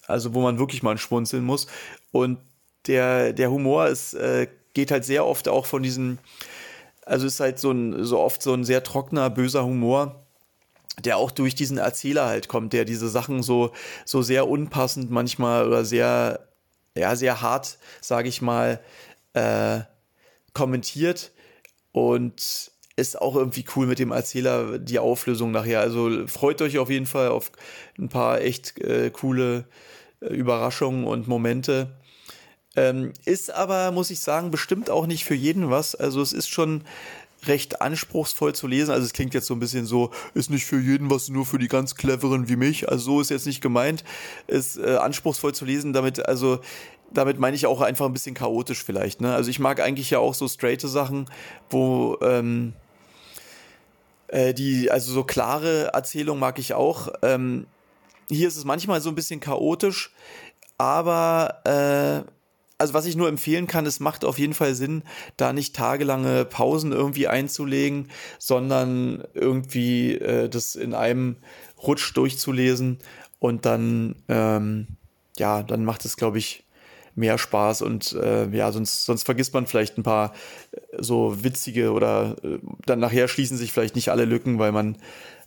also 0.08 0.34
wo 0.34 0.41
man 0.41 0.58
wirklich 0.58 0.82
mal 0.82 0.97
schmunzeln 0.97 1.43
muss. 1.43 1.67
Und 2.12 2.39
der, 2.88 3.32
der 3.34 3.52
Humor 3.52 3.88
ist, 3.88 4.15
äh, 4.15 4.47
geht 4.73 4.91
halt 4.91 5.06
sehr 5.06 5.25
oft 5.25 5.47
auch 5.47 5.65
von 5.65 5.84
diesen 5.84 6.17
also 7.10 7.28
ist 7.28 7.39
halt 7.39 7.60
so 7.60 7.72
ein, 7.72 8.04
so 8.04 8.19
oft 8.19 8.41
so 8.41 8.54
ein 8.54 8.63
sehr 8.63 8.84
trockener, 8.84 9.30
böser 9.30 9.65
Humor, 9.65 10.24
der 11.04 11.17
auch 11.17 11.32
durch 11.32 11.56
diesen 11.56 11.78
Erzähler 11.78 12.28
halt 12.28 12.48
kommt, 12.48 12.74
der 12.74 12.86
diese 12.86 13.10
Sachen 13.10 13.43
so, 13.43 13.72
so 14.06 14.22
sehr 14.22 14.48
unpassend 14.48 15.12
manchmal 15.12 15.67
oder 15.67 15.86
sehr, 15.86 16.48
ja, 16.95 17.15
sehr 17.15 17.41
hart, 17.41 17.78
sage 18.02 18.30
ich 18.30 18.41
mal, 18.41 18.80
äh, 19.34 19.80
kommentiert 20.54 21.32
und 21.91 22.72
ist 22.95 23.22
auch 23.22 23.36
irgendwie 23.36 23.65
cool 23.76 23.88
mit 23.88 24.00
dem 24.00 24.12
Erzähler 24.12 24.78
die 24.78 25.00
Auflösung 25.00 25.52
nachher. 25.52 25.80
Also 25.80 26.28
freut 26.28 26.62
euch 26.62 26.78
auf 26.78 26.89
jeden 26.89 27.06
Fall 27.06 27.30
auf 27.30 27.52
ein 27.98 28.10
paar 28.10 28.41
echt 28.41 28.80
äh, 28.80 29.10
coole 29.10 29.65
äh, 30.22 30.28
Überraschungen 30.28 31.06
und 31.06 31.28
Momente. 31.28 31.98
Ähm, 32.75 33.13
ist 33.25 33.51
aber, 33.51 33.91
muss 33.91 34.12
ich 34.12 34.19
sagen, 34.19 34.51
bestimmt 34.51 34.89
auch 34.89 35.08
nicht 35.08 35.25
für 35.25 35.36
jeden 35.36 35.69
was. 35.69 35.95
Also 35.95 36.21
es 36.21 36.34
ist 36.34 36.49
schon 36.49 36.84
recht 37.47 37.82
anspruchsvoll 37.82 38.53
zu 38.53 38.67
lesen. 38.67 38.91
Also 38.91 39.05
es 39.05 39.13
klingt 39.13 39.34
jetzt 39.34 39.47
so 39.47 39.53
ein 39.53 39.60
bisschen 39.60 39.86
so, 39.86 40.12
ist 40.34 40.49
nicht 40.49 40.65
für 40.65 40.79
jeden 40.79 41.10
was, 41.10 41.29
nur 41.29 41.45
für 41.45 41.58
die 41.58 41.67
ganz 41.67 41.95
cleveren 41.95 42.49
wie 42.49 42.55
mich. 42.55 42.89
Also 42.89 43.05
so 43.05 43.21
ist 43.21 43.29
jetzt 43.29 43.45
nicht 43.45 43.62
gemeint. 43.62 44.03
Ist 44.47 44.77
äh, 44.77 44.97
anspruchsvoll 44.97 45.53
zu 45.53 45.65
lesen, 45.65 45.93
damit, 45.93 46.25
also 46.27 46.60
damit 47.12 47.39
meine 47.39 47.55
ich 47.55 47.65
auch 47.65 47.82
einfach 47.82 48.05
ein 48.05 48.13
bisschen 48.13 48.36
chaotisch 48.36 48.84
vielleicht. 48.84 49.21
Ne? 49.21 49.34
Also 49.34 49.49
ich 49.49 49.60
mag 49.60 49.82
eigentlich 49.82 50.10
ja 50.10 50.19
auch 50.19 50.34
so 50.34 50.47
straighte 50.47 50.88
Sachen, 50.88 51.25
wo 51.69 52.17
ähm, 52.21 52.73
äh, 54.27 54.53
die, 54.53 54.91
also 54.91 55.12
so 55.12 55.23
klare 55.23 55.93
Erzählungen 55.93 56.39
mag 56.39 56.60
ich 56.60 56.73
auch. 56.73 57.10
Ähm, 57.21 57.65
hier 58.29 58.47
ist 58.47 58.58
es 58.58 58.65
manchmal 58.65 59.01
so 59.01 59.10
ein 59.10 59.15
bisschen 59.15 59.39
chaotisch, 59.39 60.12
aber 60.77 62.25
äh, 62.25 62.29
also 62.80 62.94
was 62.94 63.06
ich 63.06 63.15
nur 63.15 63.28
empfehlen 63.28 63.68
kann, 63.68 63.86
es 63.86 64.00
macht 64.00 64.26
auf 64.26 64.39
jeden 64.39 64.54
Fall 64.54 64.74
Sinn, 64.74 65.04
da 65.38 65.54
nicht 65.54 65.76
tagelange 65.76 66.46
Pausen 66.46 66.92
irgendwie 66.94 67.28
einzulegen, 67.28 68.08
sondern 68.39 69.24
irgendwie 69.34 70.13
äh, 70.15 70.50
das 70.50 70.76
in 70.76 70.94
einem 70.94 71.36
Rutsch 71.78 72.15
durchzulesen 72.15 73.00
und 73.38 73.65
dann, 73.65 74.15
ähm, 74.30 74.88
ja, 75.38 75.62
dann 75.62 75.86
macht 75.86 76.06
es, 76.06 76.15
glaube 76.15 76.38
ich, 76.38 76.63
mehr 77.15 77.38
Spaß 77.38 77.82
und 77.82 78.13
äh, 78.13 78.48
ja, 78.50 78.72
sonst, 78.72 79.04
sonst 79.06 79.24
vergisst 79.24 79.54
man 79.54 79.68
vielleicht 79.68 79.98
ein 79.98 80.04
paar 80.04 80.34
äh, 80.72 80.80
so 81.00 81.44
witzige 81.44 81.92
oder 81.92 82.38
äh, 82.44 82.60
dann 82.86 83.00
nachher 83.00 83.28
schließen 83.28 83.58
sich 83.58 83.74
vielleicht 83.74 83.96
nicht 83.96 84.10
alle 84.10 84.24
Lücken, 84.24 84.58
weil 84.58 84.72
man, 84.72 84.98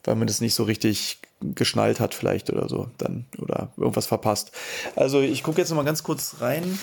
weil 0.04 0.16
man 0.16 0.26
das 0.26 0.42
nicht 0.42 0.54
so 0.54 0.64
richtig 0.64 1.20
geschnallt 1.54 2.00
hat 2.00 2.14
vielleicht 2.14 2.50
oder 2.50 2.68
so 2.68 2.88
dann 2.98 3.26
oder 3.38 3.72
irgendwas 3.76 4.06
verpasst. 4.06 4.52
Also 4.96 5.20
ich 5.20 5.42
gucke 5.42 5.58
jetzt 5.58 5.70
noch 5.70 5.76
mal 5.76 5.84
ganz 5.84 6.02
kurz 6.02 6.36
rein. 6.40 6.78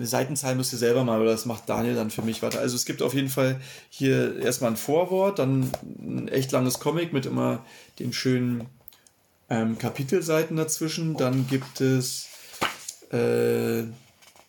Seitenzahl 0.00 0.54
müsst 0.54 0.72
ihr 0.72 0.78
selber 0.78 1.04
mal, 1.04 1.20
oder 1.20 1.32
das 1.32 1.44
macht 1.44 1.68
Daniel 1.68 1.94
dann 1.94 2.10
für 2.10 2.22
mich 2.22 2.42
weiter. 2.42 2.60
Also 2.60 2.74
es 2.74 2.86
gibt 2.86 3.02
auf 3.02 3.14
jeden 3.14 3.28
Fall 3.28 3.60
hier 3.90 4.38
erstmal 4.38 4.70
ein 4.70 4.76
Vorwort, 4.76 5.38
dann 5.38 5.70
ein 5.98 6.28
echt 6.28 6.52
langes 6.52 6.80
Comic 6.80 7.12
mit 7.12 7.26
immer 7.26 7.64
den 7.98 8.12
schönen 8.12 8.66
ähm, 9.50 9.78
Kapitelseiten 9.78 10.56
dazwischen. 10.56 11.16
Dann 11.16 11.46
gibt 11.48 11.80
es 11.80 12.28
äh, 13.10 13.84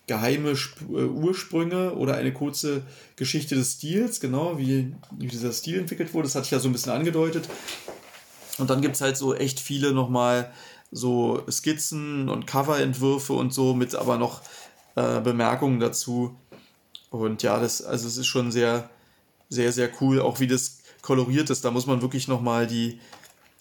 geheime 0.07 0.51
Sp 0.57 0.81
äh, 0.89 1.05
Ursprünge 1.05 1.93
oder 1.93 2.15
eine 2.15 2.33
kurze 2.33 2.81
Geschichte 3.15 3.55
des 3.55 3.73
Stils, 3.73 4.19
genau, 4.19 4.57
wie, 4.57 4.93
wie 5.17 5.27
dieser 5.27 5.51
Stil 5.51 5.79
entwickelt 5.79 6.13
wurde. 6.13 6.27
Das 6.27 6.35
hatte 6.35 6.45
ich 6.45 6.51
ja 6.51 6.59
so 6.59 6.69
ein 6.69 6.73
bisschen 6.73 6.93
angedeutet. 6.93 7.47
Und 8.59 8.69
dann 8.69 8.81
gibt 8.81 8.95
es 8.95 9.01
halt 9.01 9.17
so 9.17 9.33
echt 9.33 9.59
viele 9.59 9.93
nochmal 9.93 10.51
so 10.91 11.43
Skizzen 11.49 12.29
und 12.29 12.47
Coverentwürfe 12.47 13.33
und 13.33 13.53
so 13.53 13.73
mit 13.73 13.95
aber 13.95 14.17
noch 14.17 14.41
äh, 14.95 15.21
Bemerkungen 15.21 15.79
dazu. 15.79 16.35
Und 17.09 17.43
ja, 17.43 17.59
das, 17.59 17.81
also 17.81 18.07
es 18.07 18.17
ist 18.17 18.27
schon 18.27 18.51
sehr, 18.51 18.89
sehr, 19.49 19.71
sehr 19.71 19.89
cool, 20.01 20.21
auch 20.21 20.39
wie 20.39 20.47
das 20.47 20.79
koloriert 21.01 21.49
ist. 21.49 21.65
Da 21.65 21.71
muss 21.71 21.87
man 21.87 22.01
wirklich 22.01 22.27
nochmal 22.27 22.67
die, 22.67 22.99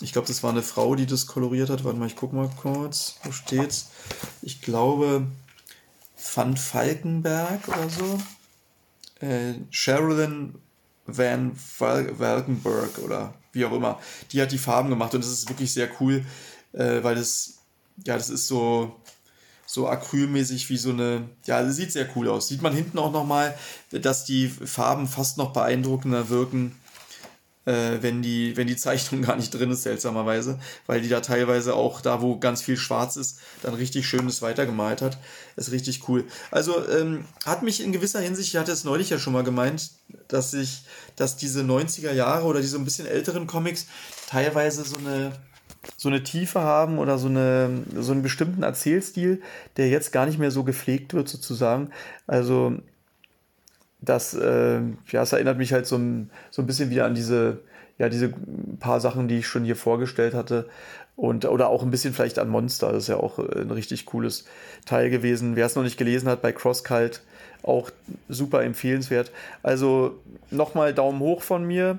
ich 0.01 0.13
glaube, 0.13 0.29
das 0.29 0.43
war 0.43 0.51
eine 0.51 0.63
Frau, 0.63 0.95
die 0.95 1.07
das 1.07 1.27
koloriert 1.27 1.71
hat. 1.71 1.85
Warte 1.85 1.99
mal, 1.99 2.07
ich 2.07 2.17
guck 2.17 2.33
mal 2.33 2.51
kurz, 2.61 3.17
wo 3.25 3.33
steht's? 3.33 3.91
Ich 4.43 4.61
glaube, 4.61 5.27
Van 6.35 6.57
Falkenberg 6.57 7.69
oder 7.69 7.89
so. 7.89 9.27
Äh, 9.27 9.55
Sherilyn 9.71 10.55
Van 11.07 11.53
Valkenburg 11.79 12.99
oder 12.99 13.35
wie 13.59 13.65
auch 13.65 13.73
immer. 13.73 13.99
Die 14.33 14.41
hat 14.41 14.53
die 14.53 14.59
Farben 14.59 14.89
gemacht 14.89 15.15
und 15.15 15.23
das 15.23 15.31
ist 15.31 15.49
wirklich 15.49 15.73
sehr 15.73 15.89
cool, 16.01 16.25
äh, 16.73 17.03
weil 17.03 17.17
das, 17.17 17.59
ja, 18.07 18.17
das 18.17 18.31
ist 18.31 18.47
so, 18.47 18.97
so 19.67 19.89
acrylmäßig 19.89 20.71
wie 20.71 20.79
so 20.79 20.91
eine, 20.91 21.29
ja, 21.45 21.63
das 21.63 21.77
sieht 21.77 21.93
sehr 21.93 22.09
cool 22.17 22.29
aus. 22.29 22.49
Sieht 22.49 22.63
man 22.63 22.73
hinten 22.73 22.99
auch 22.99 23.13
nochmal, 23.13 23.57
dass 23.91 24.25
die 24.25 24.49
Farben 24.49 25.07
fast 25.07 25.37
noch 25.37 25.53
beeindruckender 25.53 26.29
wirken 26.31 26.75
äh, 27.69 28.03
wenn, 28.03 28.23
die, 28.23 28.57
wenn 28.57 28.67
die 28.67 28.77
Zeichnung 28.77 29.23
gar 29.27 29.37
nicht 29.37 29.51
drin 29.51 29.71
ist, 29.71 29.83
seltsamerweise, 29.83 30.59
weil 30.87 31.03
die 31.03 31.09
da 31.09 31.21
teilweise 31.21 31.75
auch 31.75 32.01
da, 32.01 32.23
wo 32.23 32.39
ganz 32.39 32.63
viel 32.63 32.79
schwarz 32.79 33.17
ist, 33.17 33.39
dann 33.63 33.75
richtig 33.75 34.09
schönes 34.09 34.41
weitergemalt 34.41 35.03
hat. 35.03 35.19
Ist 35.57 35.71
richtig 35.71 36.09
cool. 36.09 36.25
Also 36.51 36.89
ähm, 36.89 37.27
hat 37.45 37.63
mich 37.63 37.83
in 37.83 37.93
gewisser 37.93 38.21
Hinsicht, 38.21 38.49
ich 38.55 38.57
hatte 38.57 38.73
es 38.73 38.85
neulich 38.85 39.11
ja 39.11 39.19
schon 39.19 39.35
mal 39.35 39.45
gemeint, 39.45 39.91
dass 40.29 40.55
ich, 40.55 40.85
dass 41.17 41.37
diese 41.37 41.61
90er 41.61 42.13
Jahre 42.13 42.47
oder 42.47 42.61
diese 42.61 42.79
ein 42.79 42.85
bisschen 42.85 43.07
älteren 43.07 43.47
Comics 43.47 43.87
teilweise 44.27 44.85
so 44.85 44.97
eine 44.97 45.33
so 45.97 46.09
eine 46.09 46.23
Tiefe 46.23 46.61
haben 46.61 46.99
oder 46.99 47.19
so, 47.19 47.29
eine, 47.29 47.85
so 47.97 48.13
einen 48.13 48.23
bestimmten 48.23 48.63
Erzählstil, 48.63 49.41
der 49.77 49.89
jetzt 49.89 50.13
gar 50.13 50.27
nicht 50.27 50.39
mehr 50.39 50.51
so 50.51 50.65
gepflegt 50.65 51.15
wird, 51.15 51.29
sozusagen. 51.29 51.91
Also 52.27 52.79
das, 54.01 54.35
äh, 54.35 54.81
ja, 55.11 55.23
es 55.23 55.33
erinnert 55.33 55.59
mich 55.59 55.73
halt 55.73 55.87
so 55.87 55.97
ein, 55.97 56.31
so 56.51 56.63
ein 56.63 56.67
bisschen 56.67 56.91
wieder 56.91 57.05
an 57.05 57.15
diese, 57.15 57.59
ja, 57.99 58.09
diese 58.09 58.33
paar 58.79 59.01
Sachen, 59.01 59.29
die 59.29 59.39
ich 59.39 59.47
schon 59.47 59.65
hier 59.65 59.77
vorgestellt 59.77 60.35
hatte. 60.35 60.69
Und, 61.17 61.47
oder 61.47 61.69
auch 61.69 61.83
ein 61.83 61.91
bisschen 61.91 62.15
vielleicht 62.15 62.39
an 62.39 62.49
Monster. 62.49 62.93
Das 62.93 63.05
ist 63.05 63.09
ja 63.09 63.17
auch 63.17 63.41
äh, 63.41 63.61
ein 63.61 63.73
richtig 63.73 64.07
cooles 64.07 64.45
Teil 64.87 65.11
gewesen. 65.11 65.57
Wer 65.57 65.67
es 65.67 65.75
noch 65.75 65.83
nicht 65.83 65.97
gelesen 65.97 66.29
hat, 66.29 66.43
bei 66.43 66.53
Crosscult 66.53 67.23
auch 67.65 67.91
super 68.29 68.63
empfehlenswert. 68.63 69.33
Also 69.65 70.21
nochmal 70.51 70.95
Daumen 70.95 71.19
hoch 71.19 71.43
von 71.43 71.65
mir. 71.65 71.99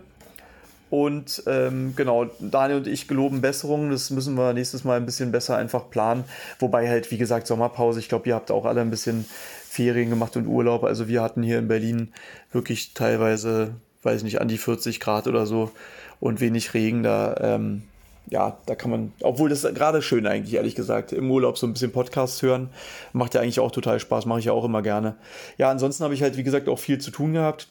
Und 0.89 1.43
ähm, 1.45 1.93
genau, 1.95 2.25
Daniel 2.39 2.79
und 2.79 2.87
ich 2.87 3.07
geloben 3.07 3.41
Besserungen. 3.41 3.91
Das 3.91 4.09
müssen 4.09 4.35
wir 4.35 4.53
nächstes 4.53 4.83
Mal 4.83 4.97
ein 4.97 5.05
bisschen 5.05 5.31
besser 5.31 5.55
einfach 5.57 5.89
planen. 5.89 6.23
Wobei 6.59 6.89
halt, 6.89 7.11
wie 7.11 7.17
gesagt, 7.17 7.47
Sommerpause. 7.47 7.99
Ich 7.99 8.09
glaube, 8.09 8.29
ihr 8.29 8.35
habt 8.35 8.51
auch 8.51 8.65
alle 8.65 8.81
ein 8.81 8.89
bisschen 8.89 9.25
Ferien 9.69 10.09
gemacht 10.09 10.35
und 10.35 10.47
Urlaub. 10.47 10.83
Also 10.83 11.07
wir 11.07 11.21
hatten 11.21 11.43
hier 11.43 11.59
in 11.59 11.67
Berlin 11.67 12.11
wirklich 12.51 12.93
teilweise, 12.93 13.75
weiß 14.01 14.17
ich 14.17 14.23
nicht, 14.23 14.41
an 14.41 14.47
die 14.47 14.57
40 14.57 14.99
Grad 14.99 15.27
oder 15.27 15.45
so 15.45 15.71
und 16.19 16.41
wenig 16.41 16.73
Regen. 16.73 17.03
Da, 17.03 17.35
ähm, 17.39 17.83
ja, 18.29 18.57
da 18.65 18.73
kann 18.73 18.89
man, 18.89 19.13
obwohl 19.21 19.49
das 19.49 19.61
gerade 19.61 20.01
schön 20.01 20.25
eigentlich, 20.25 20.55
ehrlich 20.55 20.75
gesagt, 20.75 21.11
im 21.11 21.29
Urlaub 21.29 21.57
so 21.57 21.67
ein 21.67 21.73
bisschen 21.73 21.91
Podcasts 21.91 22.41
hören. 22.41 22.69
Macht 23.13 23.35
ja 23.35 23.41
eigentlich 23.41 23.59
auch 23.59 23.71
total 23.71 23.99
Spaß, 23.99 24.25
mache 24.25 24.39
ich 24.39 24.45
ja 24.45 24.53
auch 24.53 24.65
immer 24.65 24.81
gerne. 24.81 25.15
Ja, 25.57 25.69
ansonsten 25.69 26.03
habe 26.03 26.15
ich 26.15 26.23
halt, 26.23 26.35
wie 26.35 26.43
gesagt, 26.43 26.67
auch 26.67 26.79
viel 26.79 26.99
zu 26.99 27.11
tun 27.11 27.33
gehabt. 27.33 27.69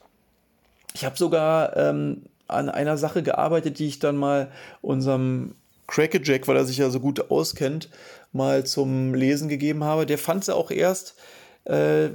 Ich 0.95 1.05
habe 1.05 1.17
sogar 1.17 1.77
ähm, 1.77 2.23
an 2.49 2.69
einer 2.69 2.97
Sache 2.97 3.23
gearbeitet, 3.23 3.79
die 3.79 3.87
ich 3.87 3.99
dann 3.99 4.17
mal 4.17 4.51
unserem 4.81 5.55
Crackerjack, 5.87 6.49
weil 6.49 6.57
er 6.57 6.65
sich 6.65 6.79
ja 6.79 6.91
so 6.91 7.01
gut 7.01 7.31
auskennt, 7.31 7.89
mal 8.33 8.65
zum 8.65 9.15
Lesen 9.15 9.49
gegeben 9.49 9.85
habe. 9.85 10.07
Der 10.07 10.19
fand 10.19 10.45
sie 10.45 10.55
auch 10.55 10.71
erst 10.71 11.15
äh, 11.65 12.11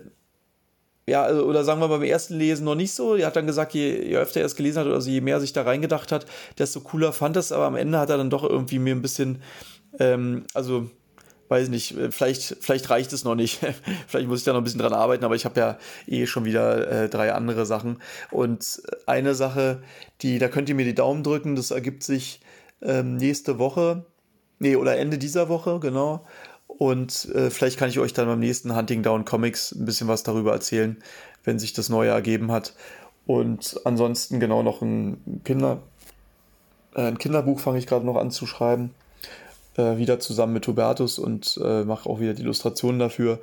ja, 1.06 1.24
also, 1.24 1.44
oder 1.44 1.64
sagen 1.64 1.82
wir 1.82 1.90
beim 1.90 2.04
ersten 2.04 2.36
Lesen 2.36 2.64
noch 2.64 2.76
nicht 2.76 2.94
so. 2.94 3.16
Er 3.16 3.28
hat 3.28 3.36
dann 3.36 3.48
gesagt, 3.48 3.74
je, 3.74 4.08
je 4.08 4.18
öfter 4.18 4.40
er 4.40 4.46
es 4.46 4.56
gelesen 4.56 4.80
hat, 4.80 4.88
also 4.88 5.10
je 5.10 5.22
mehr 5.22 5.36
er 5.36 5.42
sich 5.42 5.52
da 5.52 5.64
reingedacht 5.64 6.12
hat, 6.12 6.26
desto 6.58 6.80
cooler 6.80 7.12
fand 7.12 7.36
es. 7.36 7.52
Aber 7.52 7.66
am 7.66 7.76
Ende 7.76 8.00
hat 8.00 8.10
er 8.10 8.18
dann 8.18 8.30
doch 8.30 8.44
irgendwie 8.44 8.80
mir 8.80 8.96
ein 8.96 9.02
bisschen, 9.02 9.42
ähm, 10.00 10.46
also 10.54 10.90
weiß 11.54 11.70
nicht, 11.70 11.96
vielleicht, 12.10 12.58
vielleicht 12.60 12.90
reicht 12.90 13.14
es 13.14 13.24
noch 13.24 13.36
nicht. 13.36 13.60
vielleicht 14.08 14.28
muss 14.28 14.40
ich 14.40 14.46
da 14.46 14.54
noch 14.54 14.62
ein 14.62 14.64
bisschen 14.64 14.80
dran 14.80 14.94
arbeiten, 14.94 15.24
aber 15.24 15.36
ich 15.36 15.46
habe 15.46 15.60
ja 15.60 15.78
eh 16.08 16.26
schon 16.26 16.46
wieder 16.46 17.04
äh, 17.04 17.10
drei 17.10 17.32
andere 17.34 17.66
Sachen. 17.66 18.02
Und 18.32 18.82
eine 19.06 19.36
Sache, 19.36 19.84
die, 20.22 20.40
da 20.40 20.48
könnt 20.48 20.68
ihr 20.70 20.76
mir 20.76 20.86
die 20.86 20.96
Daumen 20.96 21.24
drücken, 21.24 21.56
das 21.56 21.72
ergibt 21.72 22.04
sich 22.04 22.42
ähm, 22.82 23.18
nächste 23.18 23.60
Woche. 23.60 24.06
Nee, 24.58 24.76
oder 24.76 24.98
Ende 24.98 25.18
dieser 25.18 25.48
Woche, 25.48 25.80
genau. 25.80 26.26
Und 26.68 27.26
äh, 27.36 27.52
vielleicht 27.52 27.78
kann 27.78 27.90
ich 27.90 28.00
euch 28.00 28.14
dann 28.14 28.28
beim 28.28 28.40
nächsten 28.40 28.76
Hunting 28.76 29.04
Down 29.04 29.26
Comics 29.26 29.74
ein 29.74 29.86
bisschen 29.86 30.08
was 30.08 30.24
darüber 30.24 30.54
erzählen, 30.54 30.98
wenn 31.44 31.60
sich 31.60 31.74
das 31.74 31.90
neue 31.90 32.10
ergeben 32.10 32.52
hat. 32.52 32.74
Und 33.28 33.80
ansonsten 33.86 34.40
genau 34.40 34.64
noch 34.64 34.82
ein, 34.82 35.42
Kinder, 35.44 35.84
äh, 36.96 37.04
ein 37.04 37.20
Kinderbuch 37.20 37.60
fange 37.60 37.78
ich 37.78 37.88
gerade 37.88 38.06
noch 38.06 38.18
an 38.18 38.32
zu 38.32 38.48
schreiben. 38.48 38.96
Äh, 39.76 39.98
wieder 39.98 40.20
zusammen 40.20 40.54
mit 40.54 40.68
Hubertus 40.68 41.18
und 41.18 41.60
äh, 41.64 41.84
mache 41.84 42.08
auch 42.08 42.20
wieder 42.20 42.36
die 42.36 42.44
Illustrationen 42.44 43.00
dafür. 43.00 43.40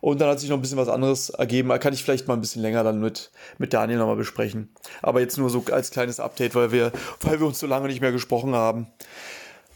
Und 0.00 0.18
dann 0.20 0.30
hat 0.30 0.40
sich 0.40 0.48
noch 0.48 0.56
ein 0.56 0.62
bisschen 0.62 0.78
was 0.78 0.88
anderes 0.88 1.28
ergeben. 1.28 1.68
Da 1.68 1.78
kann 1.78 1.92
ich 1.92 2.02
vielleicht 2.02 2.26
mal 2.26 2.34
ein 2.34 2.40
bisschen 2.40 2.62
länger 2.62 2.82
dann 2.84 3.00
mit, 3.00 3.30
mit 3.58 3.74
Daniel 3.74 3.98
nochmal 3.98 4.16
besprechen. 4.16 4.70
Aber 5.02 5.20
jetzt 5.20 5.36
nur 5.36 5.50
so 5.50 5.62
als 5.70 5.90
kleines 5.90 6.20
Update, 6.20 6.54
weil 6.54 6.72
wir, 6.72 6.90
weil 7.20 7.38
wir 7.38 7.46
uns 7.46 7.58
so 7.58 7.66
lange 7.66 7.88
nicht 7.88 8.00
mehr 8.00 8.12
gesprochen 8.12 8.54
haben. 8.54 8.86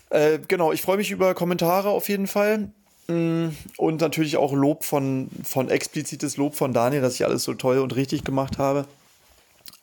Äh, 0.08 0.38
genau, 0.48 0.72
ich 0.72 0.80
freue 0.80 0.96
mich 0.96 1.10
über 1.10 1.34
Kommentare 1.34 1.90
auf 1.90 2.08
jeden 2.08 2.26
Fall. 2.26 2.70
Mm, 3.08 3.48
und 3.76 4.00
natürlich 4.00 4.38
auch 4.38 4.54
Lob 4.54 4.84
von, 4.84 5.28
von 5.44 5.68
explizites 5.68 6.38
Lob 6.38 6.54
von 6.54 6.72
Daniel, 6.72 7.02
dass 7.02 7.14
ich 7.14 7.26
alles 7.26 7.42
so 7.42 7.52
toll 7.52 7.78
und 7.78 7.96
richtig 7.96 8.24
gemacht 8.24 8.56
habe. 8.56 8.86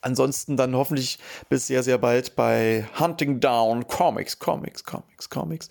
Ansonsten 0.06 0.56
dann 0.56 0.76
hoffentlich 0.76 1.18
bis 1.50 1.66
sehr, 1.66 1.82
sehr 1.82 1.98
bald 1.98 2.36
bei 2.36 2.86
Hunting 3.00 3.40
Down 3.40 3.88
Comics, 3.88 4.38
Comics, 4.38 4.84
Comics, 4.84 5.32
Comics. 5.32 5.70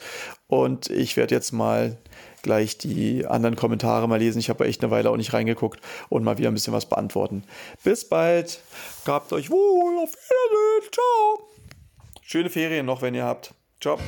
Und 0.48 0.90
ich 0.90 1.16
werde 1.16 1.36
jetzt 1.36 1.52
mal 1.52 1.96
gleich 2.42 2.76
die 2.76 3.26
anderen 3.26 3.54
Kommentare 3.54 4.08
mal 4.08 4.18
lesen. 4.18 4.40
Ich 4.40 4.50
habe 4.50 4.66
echt 4.66 4.82
eine 4.82 4.90
Weile 4.90 5.10
auch 5.10 5.16
nicht 5.16 5.32
reingeguckt 5.32 5.80
und 6.08 6.24
mal 6.24 6.36
wieder 6.36 6.48
ein 6.48 6.54
bisschen 6.54 6.72
was 6.72 6.86
beantworten. 6.86 7.44
Bis 7.84 8.08
bald. 8.08 8.58
Gabt 9.04 9.32
euch 9.32 9.50
wohl. 9.50 9.98
Auf 10.02 10.10
Wiedersehen. 10.10 10.92
Ciao. 10.92 11.48
Schöne 12.20 12.50
Ferien 12.50 12.86
noch, 12.86 13.02
wenn 13.02 13.14
ihr 13.14 13.24
habt. 13.24 13.54
Ciao. 13.80 14.00